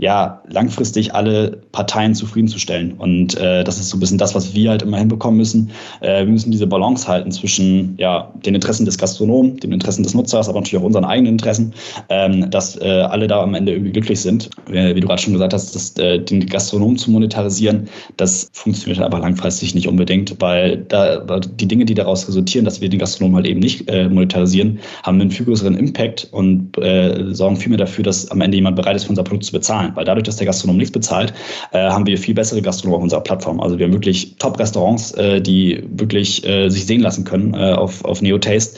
[0.02, 2.94] ja, langfristig alle Parteien zufriedenzustellen.
[2.94, 5.70] Und äh, das ist so ein bisschen das, was wir halt immer hinbekommen müssen.
[6.02, 10.16] Äh, wir müssen diese Balance halten zwischen ja, den Interessen des Gastronomen den Interessen des
[10.16, 11.76] Nutzers, aber natürlich auch unseren eigenen Interessen,
[12.10, 14.50] ähm, dass äh, alle da am Ende irgendwie glücklich sind.
[14.66, 17.88] Wie, wie du gerade schon gesagt hast, dass, äh, den Gastronomen zu monetarisieren,
[18.18, 22.90] das funktioniert aber langfristig nicht unbedingt, weil da, die Dinge, die daraus resultieren, dass wir
[22.90, 27.58] den Gastronomen halt eben nicht äh, monetarisieren, haben einen viel größeren Impact und äh, sorgen
[27.58, 29.91] vielmehr dafür, dass am Ende jemand bereit ist, für unser Produkt zu bezahlen.
[29.96, 31.34] Weil dadurch, dass der Gastronom nichts bezahlt,
[31.72, 33.60] äh, haben wir viel bessere Gastronomen auf unserer Plattform.
[33.60, 38.78] Also wir haben wirklich Top-Restaurants, äh, die wirklich sich sehen lassen können auf, auf Neo-Taste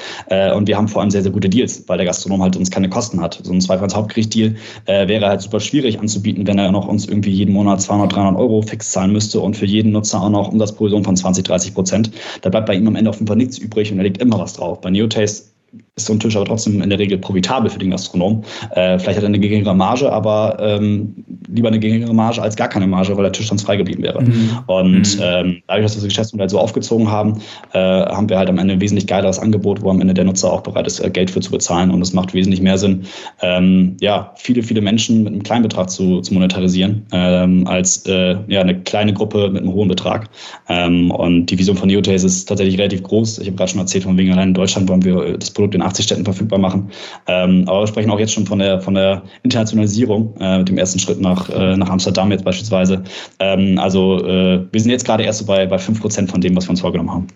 [0.55, 2.89] und wir haben vor allem sehr, sehr gute Deals, weil der Gastronom halt uns keine
[2.89, 3.39] Kosten hat.
[3.43, 7.53] So ein Zweifach-Hauptgericht-Deal äh, wäre halt super schwierig anzubieten, wenn er noch uns irgendwie jeden
[7.53, 11.15] Monat 200, 300 Euro fix zahlen müsste und für jeden Nutzer auch noch Umsatzprovision von
[11.15, 12.11] 20, 30 Prozent.
[12.41, 14.39] Da bleibt bei ihm am Ende auf jeden Fall nichts übrig und er legt immer
[14.39, 14.81] was drauf.
[14.81, 15.53] Bei Neotaste
[15.95, 18.43] ist so ein Tisch aber trotzdem in der Regel profitabel für den Gastronom.
[18.71, 21.13] Äh, vielleicht hat er eine geringere Marge, aber ähm,
[21.47, 24.23] lieber eine geringere Marge als gar keine Marge, weil der Tisch sonst frei geblieben wäre.
[24.23, 24.59] Mhm.
[24.65, 25.21] Und mhm.
[25.21, 27.39] ähm, dadurch, dass wir das Geschäftsmodell so aufgezogen haben,
[27.73, 30.51] äh, haben wir halt am Ende ein wesentlich geileres Angebot, wo am Ende der Nutzer
[30.51, 31.91] auch bereit ist, äh, Geld für zu bezahlen.
[31.91, 33.03] Und es macht wesentlich mehr Sinn,
[33.43, 38.35] ähm, ja, viele, viele Menschen mit einem kleinen Betrag zu, zu monetarisieren, ähm, als äh,
[38.47, 40.27] ja, eine kleine Gruppe mit einem hohen Betrag.
[40.69, 43.37] Ähm, und die Vision von Neotaste ist tatsächlich relativ groß.
[43.37, 45.82] Ich habe gerade schon erzählt, von wegen allein in Deutschland wollen wir das Produkt in
[45.83, 46.89] 80 Städten verfügbar machen.
[47.27, 50.77] Ähm, aber wir sprechen auch jetzt schon von der, von der Internationalisierung äh, mit dem
[50.77, 53.03] ersten Schritt nach, äh, nach Amsterdam jetzt beispielsweise.
[53.39, 56.65] Ähm, also äh, wir sind jetzt gerade erst so bei, bei 5% von dem, was
[56.65, 57.27] wir uns vorgenommen haben.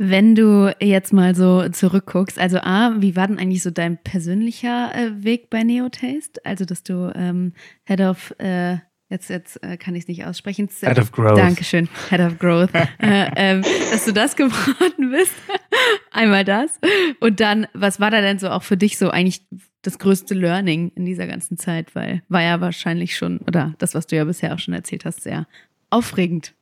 [0.00, 4.92] Wenn du jetzt mal so zurückguckst, also A, wie war denn eigentlich so dein persönlicher
[4.94, 6.40] äh, Weg bei Neotaste?
[6.44, 7.52] Also, dass du ähm,
[7.84, 8.76] Head of äh,
[9.10, 10.68] Jetzt, jetzt äh, kann ich es nicht aussprechen.
[10.68, 11.38] Head of Growth.
[11.38, 12.70] Dankeschön, Head of Growth.
[12.98, 15.32] äh, ähm, dass du das geworden bist.
[16.10, 16.78] Einmal das.
[17.18, 19.46] Und dann, was war da denn so auch für dich so eigentlich
[19.80, 21.94] das größte Learning in dieser ganzen Zeit?
[21.94, 25.22] Weil war ja wahrscheinlich schon, oder das, was du ja bisher auch schon erzählt hast,
[25.22, 25.46] sehr
[25.88, 26.54] aufregend.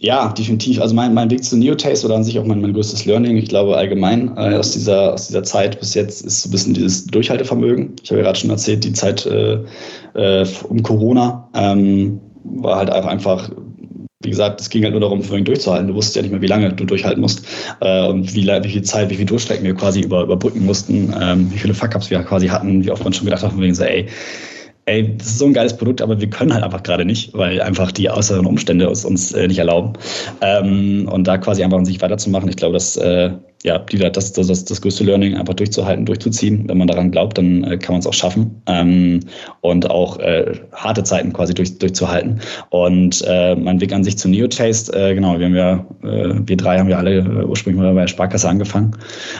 [0.00, 0.80] Ja, definitiv.
[0.80, 3.48] Also mein, mein Weg zu Neotaste oder an sich auch mein, mein größtes Learning, ich
[3.48, 7.06] glaube allgemein äh, aus, dieser, aus dieser Zeit bis jetzt ist so ein bisschen dieses
[7.06, 7.94] Durchhaltevermögen.
[8.02, 9.58] Ich habe ja gerade schon erzählt, die Zeit äh,
[10.14, 13.50] äh, um Corona ähm, war halt einfach,
[14.24, 15.88] wie gesagt, es ging halt nur darum, vorhin durchzuhalten.
[15.88, 17.44] Du wusstest ja nicht mehr, wie lange du durchhalten musst
[17.80, 21.52] äh, und wie, wie viel Zeit, wie viel Durchstrecken wir quasi über, überbrücken mussten, ähm,
[21.52, 23.84] wie viele Fuck-Ups wir quasi hatten, wie oft man schon gedacht hat, von wegen so,
[23.84, 24.08] ey,
[24.86, 27.60] ey, das ist so ein geiles Produkt, aber wir können halt einfach gerade nicht, weil
[27.60, 29.92] einfach die äußeren Umstände es uns äh, nicht erlauben.
[30.40, 33.30] Ähm, und da quasi einfach an sich weiterzumachen, ich glaube, das äh,
[33.64, 36.68] ja, die, das, das, das, das größte Learning, einfach durchzuhalten, durchzuziehen.
[36.68, 39.20] Wenn man daran glaubt, dann äh, kann man es auch schaffen ähm,
[39.60, 42.40] und auch äh, harte Zeiten quasi durch, durchzuhalten.
[42.70, 46.78] Und äh, mein Weg an sich zu Neotaste, äh, genau, wir haben ja, wir drei
[46.78, 48.96] haben ja alle ursprünglich mal bei der Sparkasse angefangen.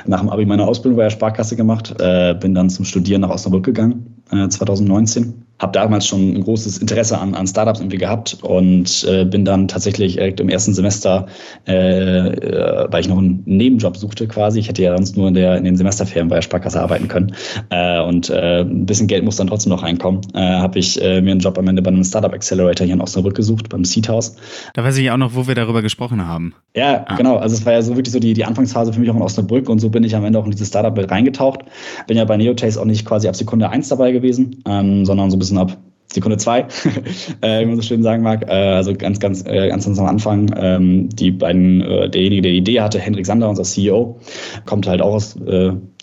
[0.06, 3.64] Nach dem Abi meine Ausbildung bei der Sparkasse gemacht, bin dann zum Studieren nach Osnabrück
[3.64, 9.24] gegangen, 2019 habe damals schon ein großes Interesse an, an Startups irgendwie gehabt und äh,
[9.24, 11.26] bin dann tatsächlich direkt im ersten Semester,
[11.68, 15.34] äh, äh, weil ich noch einen Nebenjob suchte quasi, ich hätte ja sonst nur in,
[15.34, 17.34] der, in den Semesterferien bei der Sparkasse arbeiten können
[17.70, 21.38] äh, und äh, ein bisschen Geld muss dann trotzdem noch reinkommen, habe ich mir einen
[21.38, 24.34] Job am Ende bei einem Startup Accelerator hier in Osnabrück gesucht, beim Seed House.
[24.74, 26.54] Da weiß ich auch noch, wo wir darüber gesprochen haben.
[26.74, 27.16] Ja, ah.
[27.16, 27.36] genau.
[27.36, 29.68] Also es war ja so wirklich so die, die Anfangsphase für mich auch in Osnabrück
[29.68, 31.60] und so bin ich am Ende auch in dieses Startup reingetaucht.
[32.06, 35.36] Bin ja bei Neotaste auch nicht quasi ab Sekunde eins dabei gewesen, ähm, sondern so
[35.36, 35.78] ein bisschen bisschen ab
[36.12, 36.60] Sekunde zwei,
[37.40, 38.46] äh, wie man so schön sagen mag.
[38.46, 40.50] Äh, also ganz, ganz, äh, ganz, ganz am Anfang.
[40.56, 44.18] Ähm, die beiden, derjenige, der die Idee hatte, Hendrik Sander, unser CEO,
[44.66, 45.38] kommt halt auch aus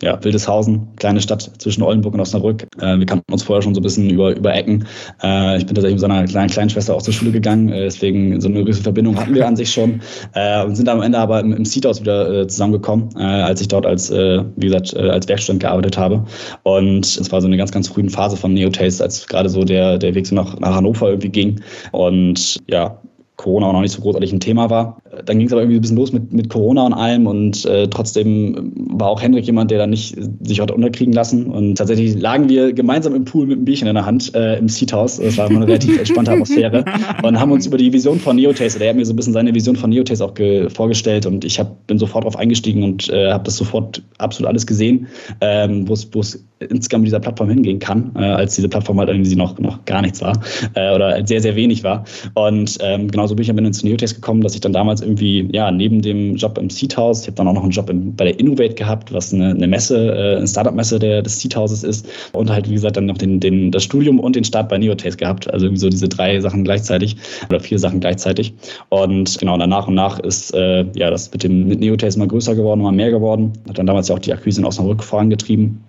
[0.02, 2.64] ja, Wildeshausen, kleine Stadt zwischen Oldenburg und Osnabrück.
[2.82, 4.86] Äh, wir kannten uns vorher schon so ein bisschen über, über Ecken.
[5.22, 8.48] Äh, ich bin tatsächlich mit seiner kleinen Kleinschwester auch zur Schule gegangen, äh, deswegen so
[8.48, 10.02] eine gewisse Verbindung hatten wir an sich schon
[10.34, 13.68] äh, und sind am Ende aber im, im Seedhouse wieder äh, zusammengekommen, äh, als ich
[13.68, 16.24] dort als, wie gesagt, als Werkstudent gearbeitet habe.
[16.64, 19.98] Und es war so eine ganz, ganz frühen Phase von Neotaste, als gerade so der,
[19.98, 21.62] der Weg so nach, nach Hannover irgendwie ging.
[21.92, 23.00] Und ja,
[23.39, 25.02] Corona auch noch nicht so großartig ein Thema war.
[25.25, 27.88] Dann ging es aber irgendwie ein bisschen los mit, mit Corona und allem und äh,
[27.88, 32.49] trotzdem war auch Hendrik jemand, der da nicht sich hat unterkriegen lassen und tatsächlich lagen
[32.49, 35.17] wir gemeinsam im Pool mit einem Bierchen in der Hand äh, im Seat House.
[35.17, 36.84] Das war eine relativ entspannte Atmosphäre
[37.23, 39.56] und haben uns über die Vision von Neotaste, der hat mir so ein bisschen seine
[39.56, 40.34] Vision von Neotaste auch
[40.73, 44.67] vorgestellt und ich hab, bin sofort drauf eingestiegen und äh, habe das sofort absolut alles
[44.67, 45.08] gesehen,
[45.39, 49.36] ähm, wo es insgesamt mit dieser Plattform hingehen kann, äh, als diese Plattform halt irgendwie
[49.36, 50.34] noch, noch gar nichts war
[50.73, 52.04] äh, oder sehr, sehr wenig war.
[52.34, 55.48] Und ähm, genauso bin ich am Ende zu Neotex gekommen, dass ich dann damals irgendwie,
[55.52, 58.15] ja, neben dem Job im Seed House, ich habe dann auch noch einen Job im,
[58.15, 62.08] bei der Innovate gehabt, was eine, eine Messe, äh, eine Startup-Messe des Seed Houses ist
[62.34, 65.18] und halt, wie gesagt, dann noch den, den, das Studium und den Start bei Neotex
[65.18, 65.52] gehabt.
[65.52, 67.18] Also irgendwie so diese drei Sachen gleichzeitig
[67.50, 68.54] oder vier Sachen gleichzeitig.
[68.89, 72.28] Und genau, dann nach und nach ist äh, ja das mit dem mit Neotex mal
[72.28, 73.54] größer geworden, mal mehr geworden.
[73.68, 75.84] Hat dann damals ja auch die Akquise in Osnabrück vorangetrieben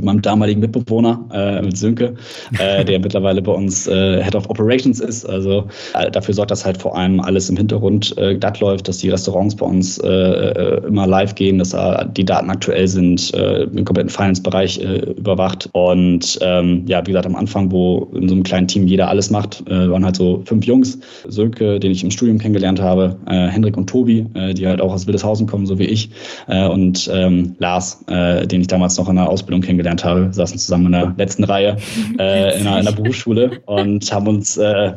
[0.00, 2.14] meinem damaligen Mitbewohner, äh, mit Sönke,
[2.58, 5.26] äh, der mittlerweile bei uns äh, Head of Operations ist.
[5.26, 8.98] Also äh, dafür sorgt das halt vor allem alles im Hintergrund äh, glatt läuft, dass
[8.98, 11.76] die Restaurants bei uns äh, immer live gehen, dass
[12.16, 15.68] die Daten aktuell sind, im kompletten Finance-Bereich überwacht.
[15.72, 19.30] Und ähm, ja, wie gesagt, am Anfang, wo in so einem kleinen Team jeder alles
[19.30, 20.98] macht, waren halt so fünf Jungs.
[21.26, 25.46] Sönke, den ich im Studium kennengelernt habe, Hendrik und Tobi, die halt auch aus Wildeshausen
[25.46, 26.10] kommen, so wie ich,
[26.46, 30.26] und ähm, Lars, den ich damals noch in der Ausbildung kennengelernt kennengelernt habe.
[30.26, 31.76] Wir saßen zusammen in der letzten Reihe
[32.18, 34.92] äh, in, einer, in, einer, Berufsschule und haben uns äh,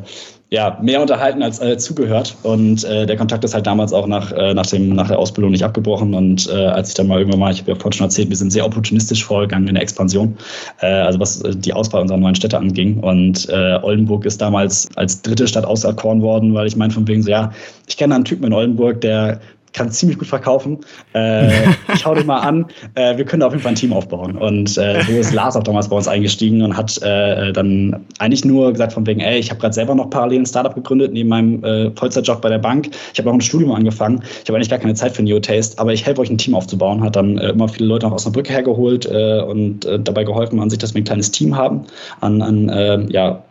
[0.48, 2.36] ja, mehr unterhalten als äh, zugehört.
[2.44, 5.50] Und äh, der Kontakt ist halt damals auch nach, äh, nach, dem, nach der Ausbildung
[5.50, 6.14] nicht abgebrochen.
[6.14, 8.36] Und äh, als ich dann mal irgendwann mal, ich habe ja vorhin schon erzählt, wir
[8.36, 10.36] sind sehr opportunistisch vorgegangen in der Expansion,
[10.78, 13.00] also was die Auswahl unserer neuen Städte anging.
[13.00, 13.48] Und
[13.82, 17.50] Oldenburg ist damals als dritte Stadt auserkoren worden, weil ich meine von wegen so, ja,
[17.88, 19.40] ich kenne einen Typen in Oldenburg, der
[19.76, 20.78] kann ziemlich gut verkaufen.
[21.14, 21.48] Äh,
[21.94, 22.66] ich hau dich mal an.
[22.94, 24.36] Äh, wir können da auf jeden Fall ein Team aufbauen.
[24.36, 28.44] Und äh, so ist Lars auch damals bei uns eingestiegen und hat äh, dann eigentlich
[28.44, 31.28] nur gesagt von wegen, ey, ich habe gerade selber noch parallel ein Startup gegründet, neben
[31.28, 32.88] meinem äh, Vollzeitjob bei der Bank.
[33.12, 34.22] Ich habe auch ein Studium angefangen.
[34.42, 37.04] Ich habe eigentlich gar keine Zeit für Neotaste, aber ich helfe euch ein Team aufzubauen.
[37.04, 40.24] Hat dann äh, immer viele Leute auch aus der Brücke hergeholt äh, und äh, dabei
[40.24, 41.82] geholfen an sich, dass wir ein kleines Team haben
[42.20, 43.42] an, an äh, ja,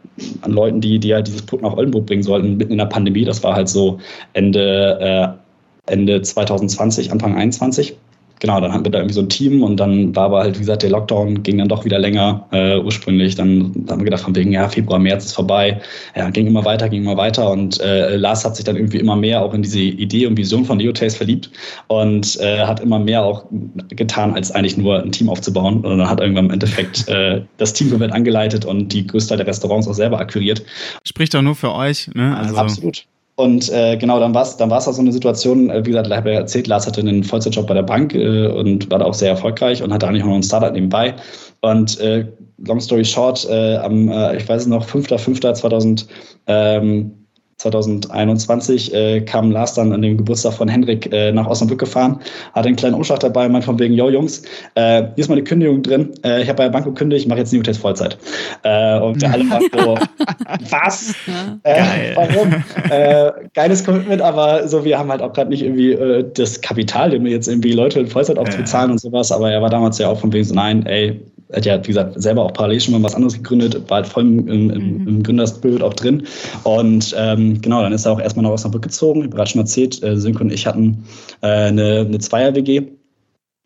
[0.41, 3.25] an Leuten, die, die halt dieses Produkt nach Oldenburg bringen sollten, mitten in der Pandemie.
[3.25, 3.99] Das war halt so
[4.33, 5.44] Ende äh,
[5.85, 7.95] Ende 2020, Anfang 2021.
[8.39, 10.59] Genau, dann hatten wir da irgendwie so ein Team und dann war aber halt, wie
[10.59, 13.35] gesagt, der Lockdown ging dann doch wieder länger äh, ursprünglich.
[13.35, 15.81] Dann haben wir gedacht, von wegen, ja, Februar, März ist vorbei.
[16.15, 19.15] Ja, ging immer weiter, ging immer weiter und äh, Lars hat sich dann irgendwie immer
[19.15, 21.49] mehr auch in diese Idee und Vision von Neotaste verliebt
[21.87, 23.45] und äh, hat immer mehr auch
[23.89, 25.85] getan, als eigentlich nur ein Team aufzubauen.
[25.85, 29.37] Und dann hat irgendwann im Endeffekt äh, das Team komplett angeleitet und die größte Teil
[29.37, 30.61] der Restaurants auch selber akquiriert.
[31.03, 32.35] Spricht doch nur für euch, ne?
[32.35, 33.05] Also, absolut.
[33.37, 36.07] Und äh, genau, dann war es dann war's auch so eine Situation, äh, wie gesagt,
[36.07, 39.05] ich habe ja erzählt, Lars hatte einen Vollzeitjob bei der Bank äh, und war da
[39.05, 41.15] auch sehr erfolgreich und hatte eigentlich auch noch ein Startup nebenbei.
[41.59, 42.25] Und äh,
[42.65, 46.05] long story short, äh, am, äh, ich weiß es noch, 5.5.2000
[46.47, 47.24] ähm,
[47.57, 52.19] 2021 äh, kam Lars dann an dem Geburtstag von Henrik äh, nach Osnabrück gefahren,
[52.53, 54.43] hatte einen kleinen Umschlag dabei, meint von wegen, yo Jungs,
[54.75, 57.39] äh, hier ist meine Kündigung drin, äh, ich habe bei der Bank gekündigt, ich mache
[57.39, 58.17] jetzt Newtest Vollzeit.
[58.63, 59.97] Äh, und wir alle waren so,
[60.69, 61.15] was?
[61.63, 62.53] Äh, warum?
[62.89, 67.11] Äh, geiles Commitment, aber so, wir haben halt auch gerade nicht irgendwie äh, das Kapital,
[67.11, 68.93] dem wir jetzt irgendwie Leute in Vollzeit aufzubezahlen ja.
[68.93, 71.21] und sowas, aber er war damals ja auch von wegen so, nein, ey,
[71.53, 74.23] hat ja, wie gesagt, selber auch parallel schon mal was anderes gegründet, war halt voll
[74.23, 75.07] im, im, mhm.
[75.07, 76.25] im Gründerspirit auch drin.
[76.63, 79.19] Und ähm, genau, dann ist er auch erstmal nach Osnabrück gezogen.
[79.19, 81.03] Ich habe gerade schon erzählt, äh, Sönke und ich hatten
[81.41, 82.87] äh, eine, eine Zweier-WG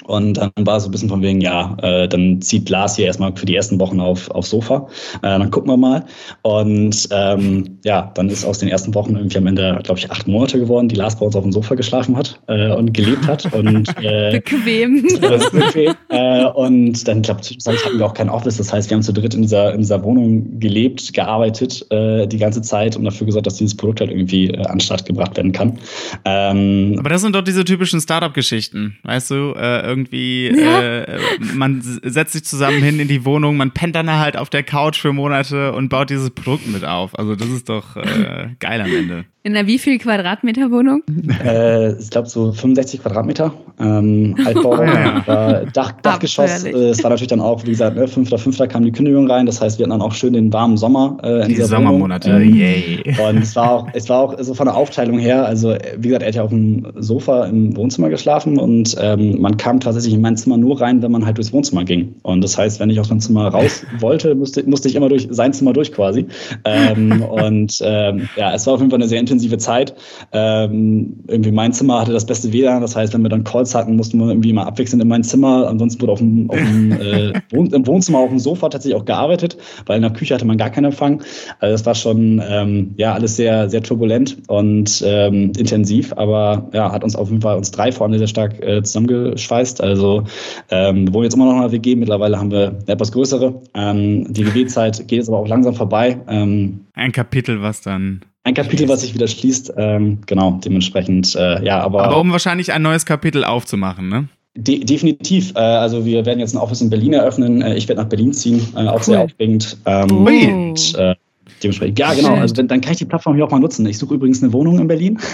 [0.05, 3.05] und dann war es so ein bisschen von wegen, ja, äh, dann zieht Lars hier
[3.05, 4.87] erstmal für die ersten Wochen auf, aufs Sofa.
[5.17, 6.05] Äh, dann gucken wir mal.
[6.41, 10.27] Und ähm, ja, dann ist aus den ersten Wochen irgendwie am Ende, glaube ich, acht
[10.27, 13.53] Monate geworden, die Lars bei uns auf dem Sofa geschlafen hat äh, und gelebt hat.
[13.53, 15.03] Und, äh, bequem.
[15.51, 15.93] bequem.
[16.07, 18.57] äh, und dann, glaube ich, hatten wir auch kein Office.
[18.57, 22.37] Das heißt, wir haben zu dritt in dieser, in dieser Wohnung gelebt, gearbeitet äh, die
[22.37, 25.35] ganze Zeit und dafür gesorgt, dass dieses Produkt halt irgendwie äh, an den Start gebracht
[25.35, 25.77] werden kann.
[26.23, 29.53] Ähm, Aber das sind doch diese typischen Startup-Geschichten, weißt du?
[29.89, 30.81] Äh, irgendwie, ja.
[30.81, 31.19] äh,
[31.55, 34.99] man setzt sich zusammen hin in die Wohnung, man pennt dann halt auf der Couch
[34.99, 37.17] für Monate und baut dieses Produkt mit auf.
[37.17, 39.25] Also das ist doch äh, geil am Ende.
[39.41, 41.01] In einer wie viel Quadratmeter Wohnung?
[41.43, 43.53] Äh, ich glaube so 65 Quadratmeter.
[43.79, 45.63] Ähm, Altbau, ja.
[45.73, 46.65] Dach, Dachgeschoss.
[46.65, 48.67] Äh, es war natürlich dann auch, wie gesagt, ne, 5.5.
[48.67, 49.45] kam die Kündigung rein.
[49.45, 52.31] Das heißt, wir hatten dann auch schön den warmen Sommer äh, in die dieser Sommermonate,
[52.31, 53.01] ähm, yay.
[53.17, 56.23] Und es war auch, es war auch so von der Aufteilung her, also wie gesagt,
[56.23, 60.21] er hat ja auf dem Sofa im Wohnzimmer geschlafen und ähm, man kam tatsächlich in
[60.21, 62.15] mein Zimmer nur rein, wenn man halt durchs Wohnzimmer ging.
[62.23, 65.27] Und das heißt, wenn ich aus meinem Zimmer raus wollte, musste, musste ich immer durch
[65.31, 66.25] sein Zimmer durch quasi.
[66.65, 69.95] Ähm, und ähm, ja, es war auf jeden Fall eine sehr intensive Zeit.
[70.31, 73.95] Ähm, irgendwie mein Zimmer hatte das beste WLAN, das heißt, wenn wir dann Calls hatten,
[73.95, 75.67] mussten wir irgendwie mal abwechselnd in mein Zimmer.
[75.67, 79.05] Ansonsten wurde auf dem, auf dem äh, Wohn im Wohnzimmer auf dem Sofa tatsächlich auch
[79.05, 81.21] gearbeitet, weil in der Küche hatte man gar keinen Empfang.
[81.59, 86.91] Also das war schon ähm, ja alles sehr, sehr turbulent und ähm, intensiv, aber ja,
[86.91, 89.68] hat uns auf jeden Fall uns drei vor allem sehr stark äh, zusammengeschweißt.
[89.77, 90.23] Also
[90.69, 93.61] ähm, wir wohnen jetzt immer noch in einer WG, mittlerweile haben wir eine etwas größere.
[93.75, 96.19] Ähm, die WG-Zeit geht jetzt aber auch langsam vorbei.
[96.27, 99.73] Ähm, Ein Kapitel, was dann ein Kapitel, was sich wieder schließt.
[99.77, 102.03] Ähm, genau, dementsprechend, äh, ja, aber.
[102.03, 104.27] Aber um wahrscheinlich ein neues Kapitel aufzumachen, ne?
[104.57, 105.53] De definitiv.
[105.55, 107.61] Äh, also wir werden jetzt ein Office in Berlin eröffnen.
[107.61, 109.03] Äh, ich werde nach Berlin ziehen, äh, auch cool.
[109.03, 109.77] sehr aufregend.
[109.85, 111.15] Ähm, und, äh,
[111.61, 112.35] dementsprechend, ja, genau.
[112.35, 113.85] Also dann kann ich die Plattform hier auch mal nutzen.
[113.85, 115.19] Ich suche übrigens eine Wohnung in Berlin.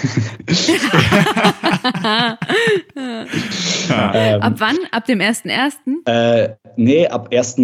[2.96, 4.76] ähm, ab wann?
[4.90, 6.06] Ab dem 1.1.?
[6.06, 7.56] Äh, nee, ab 1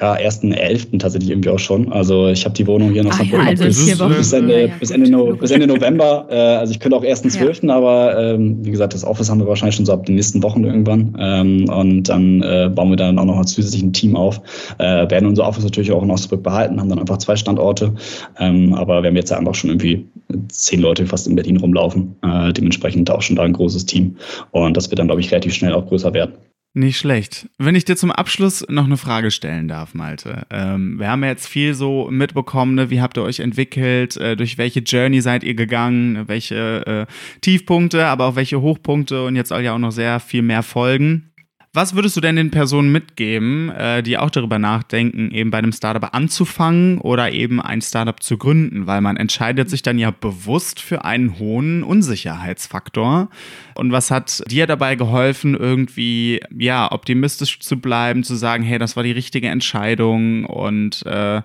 [0.00, 0.98] ja, 1.11.
[0.98, 1.92] tatsächlich irgendwie auch schon.
[1.92, 5.36] Also ich habe die Wohnung hier noch ja, also bis, bis, Ende, bis, Ende no,
[5.36, 6.26] bis Ende November.
[6.28, 7.74] Äh, also ich könnte auch 1.12., ja.
[7.76, 10.64] aber ähm, wie gesagt, das Office haben wir wahrscheinlich schon so ab den nächsten Wochen
[10.64, 11.16] irgendwann.
[11.18, 14.40] Ähm, und dann äh, bauen wir dann auch noch ein zusätzliches Team auf.
[14.78, 17.92] Äh, werden unser Office natürlich auch in Osnabrück behalten, haben dann einfach zwei Standorte.
[18.40, 20.04] Ähm, aber wir haben jetzt einfach schon irgendwie
[20.48, 22.16] zehn Leute fast in Berlin rumlaufen.
[22.22, 24.16] Äh, dementsprechend auch schon da ein großes Team.
[24.50, 26.34] Und das wird dann, glaube ich, relativ schnell auch größer werden.
[26.76, 27.48] Nicht schlecht.
[27.56, 30.44] Wenn ich dir zum Abschluss noch eine Frage stellen darf, Malte.
[30.50, 32.90] Ähm, wir haben ja jetzt viel so mitbekommen, ne?
[32.90, 38.06] wie habt ihr euch entwickelt, äh, durch welche Journey seid ihr gegangen, welche äh, Tiefpunkte,
[38.06, 41.30] aber auch welche Hochpunkte und jetzt soll ja auch noch sehr viel mehr folgen.
[41.76, 45.72] Was würdest du denn den Personen mitgeben, äh, die auch darüber nachdenken, eben bei einem
[45.72, 48.86] Startup anzufangen oder eben ein Startup zu gründen?
[48.86, 53.28] Weil man entscheidet sich dann ja bewusst für einen hohen Unsicherheitsfaktor.
[53.74, 58.94] Und was hat dir dabei geholfen, irgendwie ja optimistisch zu bleiben, zu sagen, hey, das
[58.94, 60.44] war die richtige Entscheidung?
[60.44, 61.42] Und äh,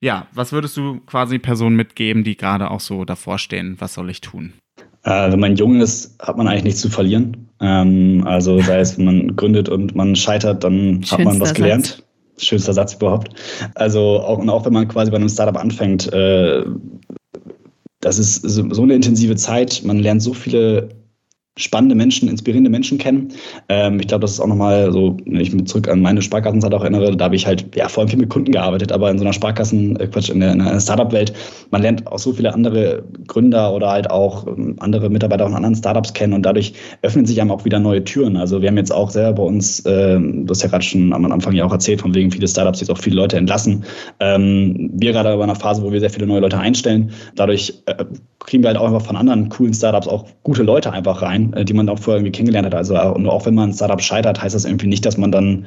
[0.00, 3.74] ja, was würdest du quasi Personen mitgeben, die gerade auch so davor stehen?
[3.80, 4.52] Was soll ich tun?
[5.04, 7.48] Äh, wenn man jung ist, hat man eigentlich nichts zu verlieren.
[7.60, 11.54] Ähm, also sei es, wenn man gründet und man scheitert, dann Schönster hat man was
[11.54, 11.86] gelernt.
[11.86, 12.02] Satz.
[12.44, 13.30] Schönster Satz überhaupt.
[13.74, 16.64] Also auch, und auch wenn man quasi bei einem Startup anfängt, äh,
[18.00, 19.82] das ist so, so eine intensive Zeit.
[19.84, 20.88] Man lernt so viele
[21.58, 23.28] spannende Menschen, inspirierende Menschen kennen.
[23.68, 26.72] Ähm, ich glaube, das ist auch nochmal so, wenn ich mich zurück an meine Sparkassenzeit
[26.72, 29.18] auch erinnere, da habe ich halt ja vor allem viel mit Kunden gearbeitet, aber in
[29.18, 31.34] so einer Sparkassen, äh, Quatsch, in der, in der Startup-Welt,
[31.70, 35.74] man lernt auch so viele andere Gründer oder halt auch ähm, andere Mitarbeiter von anderen
[35.74, 38.38] Startups kennen und dadurch öffnen sich einem auch wieder neue Türen.
[38.38, 41.30] Also wir haben jetzt auch selber bei uns, äh, du hast ja gerade schon am
[41.30, 43.84] Anfang ja auch erzählt, von wegen viele Startups jetzt auch viele Leute entlassen.
[44.20, 47.10] Ähm, wir gerade aber in einer Phase, wo wir sehr viele neue Leute einstellen.
[47.36, 48.04] Dadurch äh,
[48.38, 51.52] kriegen wir halt auch einfach von anderen coolen Startups auch gute Leute einfach rein rein,
[51.54, 52.74] äh, die man auch vorher irgendwie kennengelernt hat.
[52.74, 55.66] Also und auch wenn man ein Startup scheitert, heißt das irgendwie nicht, dass man dann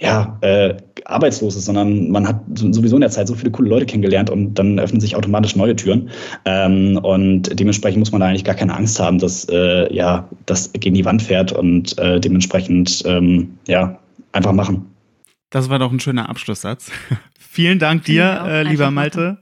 [0.00, 0.74] ja, äh,
[1.06, 4.54] arbeitslos ist, sondern man hat sowieso in der Zeit so viele coole Leute kennengelernt und
[4.54, 6.10] dann öffnen sich automatisch neue Türen.
[6.44, 10.72] Ähm, und dementsprechend muss man da eigentlich gar keine Angst haben, dass äh, ja, das
[10.72, 13.98] gegen die Wand fährt und äh, dementsprechend ähm, ja,
[14.30, 14.86] einfach machen.
[15.50, 16.90] Das war doch ein schöner Abschlusssatz.
[17.50, 19.38] Vielen Dank dir, äh, lieber Malte.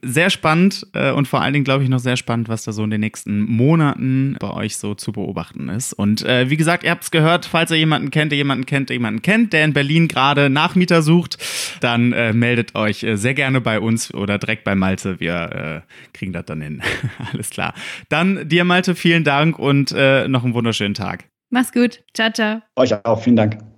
[0.00, 2.82] Sehr spannend äh, und vor allen Dingen, glaube ich, noch sehr spannend, was da so
[2.82, 5.92] in den nächsten Monaten bei euch so zu beobachten ist.
[5.92, 8.88] Und äh, wie gesagt, ihr habt es gehört, falls ihr jemanden kennt, der jemanden kennt,
[8.88, 11.38] der jemanden kennt, der in Berlin gerade Nachmieter sucht,
[11.80, 15.20] dann äh, meldet euch äh, sehr gerne bei uns oder direkt bei Malte.
[15.20, 16.82] Wir äh, kriegen das dann hin.
[17.32, 17.74] Alles klar.
[18.08, 21.24] Dann dir, Malte, vielen Dank und noch einen wunderschönen Tag.
[21.50, 22.02] Mach's gut.
[22.14, 22.62] Ciao, ciao.
[22.76, 23.22] Euch auch.
[23.22, 23.71] Vielen Dank.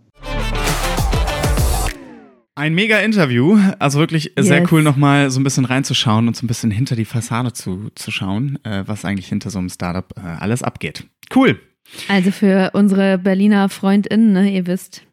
[2.57, 3.59] Ein mega Interview.
[3.81, 4.71] Also wirklich sehr Yes.
[4.73, 8.11] cool, nochmal so ein bisschen reinzuschauen und so ein bisschen hinter die Fassade zu, zu
[8.13, 11.05] schauen, äh, was eigentlich hinter so einem Startup äh, alles abgeht.
[11.35, 11.61] Cool.
[12.09, 15.05] Also für unsere Berliner FreundInnen, ne, ihr wisst,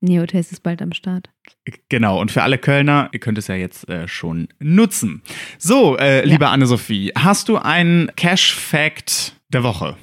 [0.00, 1.30] Neotaste ist bald am Start.
[1.88, 5.22] Genau, und für alle Kölner, ihr könnt es ja jetzt äh, schon nutzen.
[5.58, 9.96] So, äh, liebe Anne-Sophie, hast du einen Cash-Fact der Woche?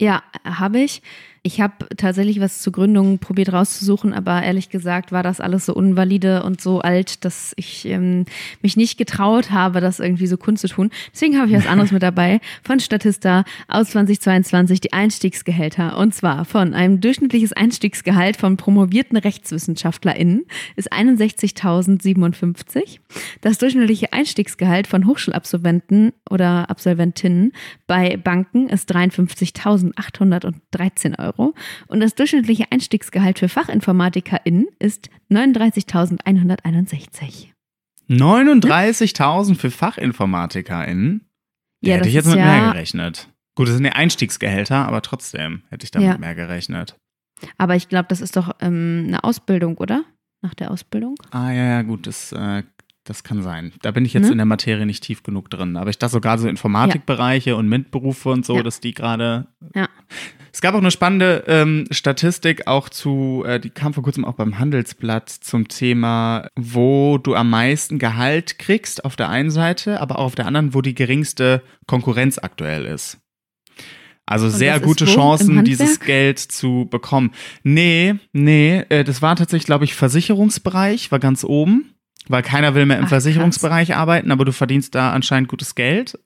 [0.00, 1.02] Ja, habe ich.
[1.42, 5.72] Ich habe tatsächlich was zur Gründung probiert rauszusuchen, aber ehrlich gesagt war das alles so
[5.72, 8.26] unvalide und so alt, dass ich ähm,
[8.60, 10.90] mich nicht getraut habe, das irgendwie so kundzutun.
[11.14, 15.96] Deswegen habe ich was anderes mit dabei von Statista aus 2022, die Einstiegsgehälter.
[15.96, 20.44] Und zwar von einem durchschnittliches Einstiegsgehalt von promovierten RechtswissenschaftlerInnen
[20.76, 22.98] ist 61.057.
[23.40, 27.52] Das durchschnittliche Einstiegsgehalt von Hochschulabsolventen oder Absolventinnen
[27.86, 31.29] bei Banken ist 53.813 Euro.
[31.38, 37.48] Und das durchschnittliche Einstiegsgehalt für FachinformatikerInnen ist 39.161.
[38.08, 41.24] 39.000 für FachinformatikerInnen?
[41.82, 43.28] Ja, hätte ich jetzt mit ja- mehr gerechnet.
[43.54, 46.18] Gut, das sind ja Einstiegsgehälter, aber trotzdem hätte ich damit Ja.
[46.18, 46.96] mehr gerechnet.
[47.58, 50.04] Aber ich glaube, das ist doch ähm, eine Ausbildung, oder?
[50.42, 51.16] Nach der Ausbildung?
[51.30, 52.62] Ah, ja, ja, gut, das, äh,
[53.04, 53.72] das kann sein.
[53.82, 54.32] Da bin ich jetzt Ne?
[54.32, 55.76] in der Materie nicht tief genug drin.
[55.76, 58.62] Aber ich dachte sogar so Informatikbereiche und MINT-Berufe und so, Ja.
[58.62, 59.46] dass die gerade.
[59.74, 59.88] Ja.
[60.52, 64.34] Es gab auch eine spannende ähm, Statistik auch zu, äh, die kam vor kurzem auch
[64.34, 70.18] beim Handelsblatt zum Thema, wo du am meisten Gehalt kriegst auf der einen Seite, aber
[70.18, 73.18] auch auf der anderen, wo die geringste Konkurrenz aktuell ist.
[74.26, 75.98] Also sehr das ist gute Chancen, dieses?
[75.98, 77.32] Geld zu bekommen.
[77.64, 81.94] Nee, nee, äh, das war tatsächlich, glaube ich, Versicherungsbereich, war ganz oben,
[82.28, 86.18] weil keiner will mehr im Ach, Versicherungsbereich arbeiten, aber du verdienst da anscheinend gutes Geld.